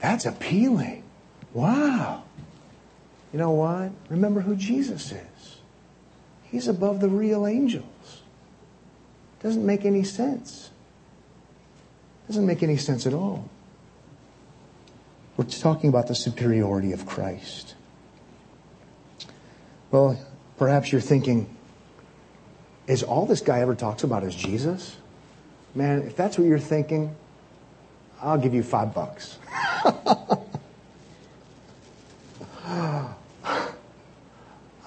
That's 0.00 0.26
appealing. 0.26 1.04
Wow. 1.52 2.24
You 3.32 3.38
know 3.38 3.50
what? 3.50 3.92
Remember 4.08 4.40
who 4.40 4.56
Jesus 4.56 5.12
is. 5.12 5.58
He's 6.44 6.66
above 6.66 7.00
the 7.00 7.08
real 7.08 7.46
angels. 7.46 8.22
Doesn't 9.42 9.64
make 9.64 9.84
any 9.84 10.02
sense. 10.02 10.70
Doesn't 12.26 12.46
make 12.46 12.62
any 12.62 12.76
sense 12.76 13.06
at 13.06 13.14
all. 13.14 13.48
We're 15.36 15.44
talking 15.44 15.88
about 15.90 16.08
the 16.08 16.14
superiority 16.14 16.92
of 16.92 17.06
Christ. 17.06 17.74
Well, 19.90 20.18
perhaps 20.58 20.92
you're 20.92 21.00
thinking, 21.00 21.48
is 22.86 23.02
all 23.02 23.26
this 23.26 23.40
guy 23.40 23.60
ever 23.60 23.74
talks 23.74 24.02
about 24.02 24.24
is 24.24 24.34
Jesus? 24.34 24.96
Man, 25.74 26.02
if 26.02 26.16
that's 26.16 26.38
what 26.38 26.46
you're 26.46 26.58
thinking, 26.58 27.14
I'll 28.20 28.38
give 28.38 28.54
you 28.54 28.62
five 28.62 28.94
bucks. 28.94 29.38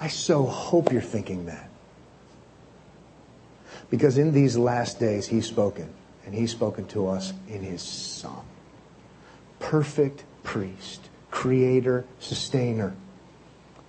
I 0.02 0.08
so 0.08 0.44
hope 0.44 0.92
you're 0.92 1.00
thinking 1.00 1.46
that. 1.46 1.68
Because 3.88 4.18
in 4.18 4.32
these 4.32 4.56
last 4.56 4.98
days, 4.98 5.26
He's 5.26 5.46
spoken, 5.46 5.88
and 6.26 6.34
He's 6.34 6.50
spoken 6.50 6.86
to 6.88 7.08
us 7.08 7.32
in 7.48 7.62
His 7.62 7.82
Son. 7.82 8.42
Perfect 9.60 10.24
priest, 10.42 11.08
creator, 11.30 12.04
sustainer, 12.18 12.94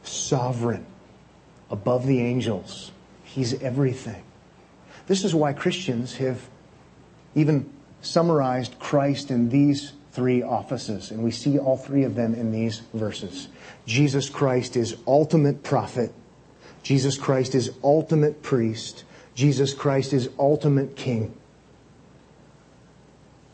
sovereign, 0.03 0.85
above 1.73 2.05
the 2.05 2.21
angels. 2.21 2.91
He's 3.23 3.59
everything. 3.61 4.23
This 5.07 5.25
is 5.25 5.33
why 5.33 5.53
Christians 5.53 6.15
have 6.17 6.47
even 7.33 7.67
summarized 8.01 8.77
Christ 8.79 9.31
in 9.31 9.49
these 9.49 9.93
three 10.11 10.43
offices, 10.43 11.09
and 11.09 11.23
we 11.23 11.31
see 11.31 11.57
all 11.57 11.75
three 11.75 12.03
of 12.03 12.13
them 12.13 12.35
in 12.35 12.51
these 12.51 12.83
verses. 12.93 13.47
Jesus 13.87 14.29
Christ 14.29 14.77
is 14.77 14.95
ultimate 15.07 15.63
prophet. 15.63 16.13
Jesus 16.83 17.17
Christ 17.17 17.55
is 17.55 17.71
ultimate 17.83 18.43
priest. 18.43 19.03
Jesus 19.33 19.73
Christ 19.73 20.13
is 20.13 20.29
ultimate 20.37 20.95
king. 20.95 21.35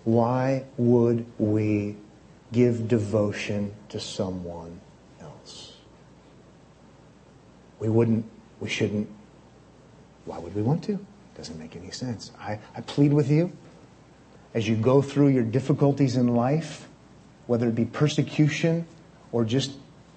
Why 0.04 0.66
would 0.78 1.26
we 1.38 1.96
give 2.52 2.90
devotion 2.90 3.74
to 3.90 4.00
someone? 4.02 4.82
We 7.80 7.90
wouldn't, 7.90 8.26
we 8.60 8.70
shouldn't. 8.70 9.10
Why 10.26 10.38
would 10.38 10.56
we 10.56 10.62
want 10.62 10.84
to? 10.86 11.00
Doesn't 11.36 11.58
make 11.58 11.76
any 11.76 11.92
sense. 11.92 12.32
I, 12.40 12.60
I 12.76 12.82
plead 12.82 13.14
with 13.14 13.32
you 13.32 13.52
as 14.54 14.68
you 14.68 14.76
go 14.76 15.02
through 15.02 15.30
your 15.30 15.44
difficulties 15.44 16.16
in 16.16 16.36
life, 16.36 16.88
whether 17.48 17.68
it 17.68 17.76
be 17.76 17.86
persecution 17.86 18.86
or 19.32 19.46
just 19.46 19.72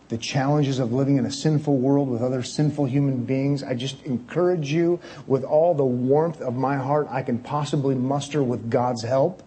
the 0.08 0.18
challenges 0.18 0.78
of 0.78 0.92
living 0.92 1.16
in 1.16 1.24
a 1.24 1.30
sinful 1.30 1.78
world 1.78 2.08
with 2.08 2.22
other 2.22 2.42
sinful 2.42 2.84
human 2.84 3.24
beings, 3.24 3.62
I 3.62 3.74
just 3.74 4.02
encourage 4.02 4.70
you 4.70 5.00
with 5.26 5.44
all 5.44 5.74
the 5.74 5.84
warmth 5.84 6.40
of 6.40 6.54
my 6.54 6.76
heart 6.76 7.08
I 7.10 7.22
can 7.22 7.38
possibly 7.38 7.94
muster 7.94 8.42
with 8.42 8.70
God's 8.70 9.02
help. 9.02 9.42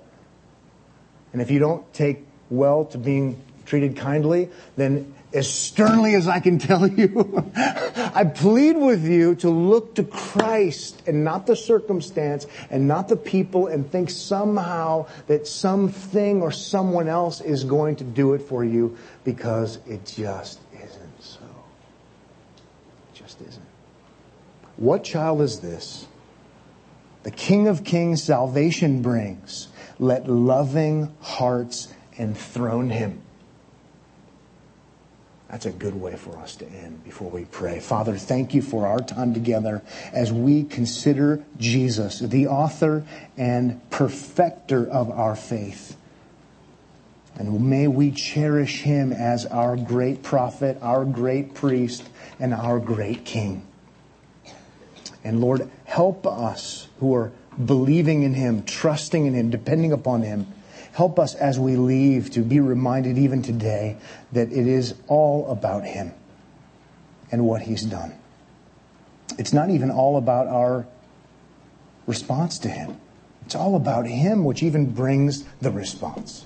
And 1.34 1.42
if 1.42 1.52
you 1.52 1.60
don't 1.60 1.94
take 1.94 2.26
well 2.50 2.86
to 2.86 2.98
being 2.98 3.42
treated 3.66 3.98
kindly, 3.98 4.50
then 4.78 5.14
as 5.36 5.52
sternly 5.52 6.16
as 6.16 6.30
I 6.30 6.40
can 6.40 6.60
tell 6.60 6.88
you, 6.88 7.52
I 7.56 8.24
plead 8.24 8.78
with 8.78 9.04
you 9.04 9.36
to 9.36 9.50
look 9.50 9.96
to 9.96 10.04
Christ 10.04 11.04
and 11.06 11.26
not 11.26 11.46
the 11.46 11.58
circumstance 11.58 12.48
and 12.70 12.88
not 12.88 13.10
the 13.10 13.18
people 13.18 13.68
and 13.68 13.92
think 13.92 14.10
somehow 14.10 15.08
that 15.28 15.46
something 15.46 16.42
or 16.42 16.52
someone 16.52 17.10
else 17.10 17.42
is 17.42 17.66
going 17.66 17.98
to 17.98 18.06
do 18.06 18.34
it 18.34 18.44
for 18.44 18.64
you 18.64 18.98
because 19.26 19.78
it 19.86 20.06
just 20.06 20.62
isn't 20.74 21.22
so. 21.22 21.44
It 23.14 23.18
just 23.18 23.42
isn't. 23.42 23.66
What 24.78 25.04
child 25.04 25.42
is 25.42 25.60
this? 25.60 26.08
The 27.24 27.32
King 27.32 27.68
of 27.68 27.84
Kings 27.84 28.24
salvation 28.24 29.02
brings. 29.02 29.68
Let 30.00 30.30
loving 30.30 31.14
hearts 31.20 31.94
enthrone 32.18 32.90
him. 32.90 33.25
That's 35.50 35.66
a 35.68 35.72
good 35.72 35.96
way 35.96 36.16
for 36.16 36.38
us 36.38 36.56
to 36.58 36.68
end 36.68 37.04
before 37.04 37.30
we 37.30 37.46
pray. 37.46 37.80
Father, 37.80 38.18
thank 38.18 38.54
you 38.54 38.62
for 38.62 38.88
our 38.88 39.00
time 39.00 39.34
together 39.34 39.82
as 40.12 40.34
we 40.34 40.64
consider 40.64 41.44
Jesus, 41.58 42.20
the 42.20 42.48
author 42.48 43.06
and 43.38 43.88
perfecter 43.92 44.90
of 44.90 45.12
our 45.12 45.36
faith. 45.36 45.96
And 47.38 47.70
may 47.70 47.88
we 47.88 48.12
cherish 48.12 48.82
him 48.82 49.12
as 49.12 49.46
our 49.46 49.76
great 49.76 50.24
prophet, 50.24 50.78
our 50.82 51.06
great 51.06 51.54
priest, 51.54 52.08
and 52.40 52.54
our 52.54 52.80
great 52.80 53.26
king. 53.26 53.68
And 55.24 55.42
Lord, 55.42 55.70
help 55.84 56.26
us 56.26 56.88
who 57.00 57.14
are 57.14 57.32
believing 57.64 58.24
in 58.24 58.34
him, 58.34 58.64
trusting 58.64 59.26
in 59.26 59.34
him, 59.34 59.50
depending 59.50 59.92
upon 59.92 60.22
him 60.22 60.48
Help 60.96 61.20
us 61.20 61.36
as 61.36 61.60
we 61.60 61.76
leave 61.76 62.32
to 62.32 62.40
be 62.40 62.62
reminded 62.62 63.18
even 63.18 63.42
today 63.42 63.98
that 64.32 64.50
it 64.50 64.66
is 64.66 64.96
all 65.08 65.46
about 65.52 65.84
Him 65.84 66.14
and 67.30 67.46
what 67.46 67.64
He's 67.64 67.84
done. 67.84 68.18
It's 69.38 69.52
not 69.52 69.70
even 69.70 69.92
all 69.92 70.16
about 70.16 70.48
our 70.48 70.88
response 72.08 72.60
to 72.60 72.70
Him. 72.70 72.96
It's 73.46 73.56
all 73.56 73.76
about 73.76 74.08
Him, 74.08 74.46
which 74.46 74.64
even 74.64 74.94
brings 74.94 75.44
the 75.60 75.70
response. 75.70 76.46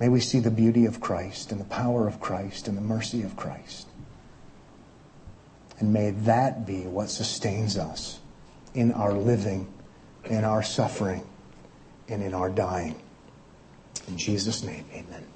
May 0.00 0.08
we 0.08 0.20
see 0.20 0.38
the 0.38 0.50
beauty 0.50 0.86
of 0.86 1.02
Christ 1.02 1.52
and 1.52 1.60
the 1.60 1.66
power 1.66 2.08
of 2.08 2.18
Christ 2.18 2.66
and 2.66 2.78
the 2.78 2.82
mercy 2.82 3.22
of 3.22 3.36
Christ. 3.36 3.88
And 5.78 5.92
may 5.92 6.12
that 6.12 6.66
be 6.66 6.86
what 6.86 7.10
sustains 7.10 7.76
us 7.76 8.20
in 8.72 8.90
our 8.90 9.12
living, 9.12 9.70
in 10.24 10.44
our 10.44 10.62
suffering, 10.62 11.26
and 12.12 12.22
in 12.22 12.34
our 12.34 12.50
dying. 12.50 12.94
In 14.08 14.16
Jesus' 14.16 14.62
name, 14.62 14.84
amen. 14.92 15.26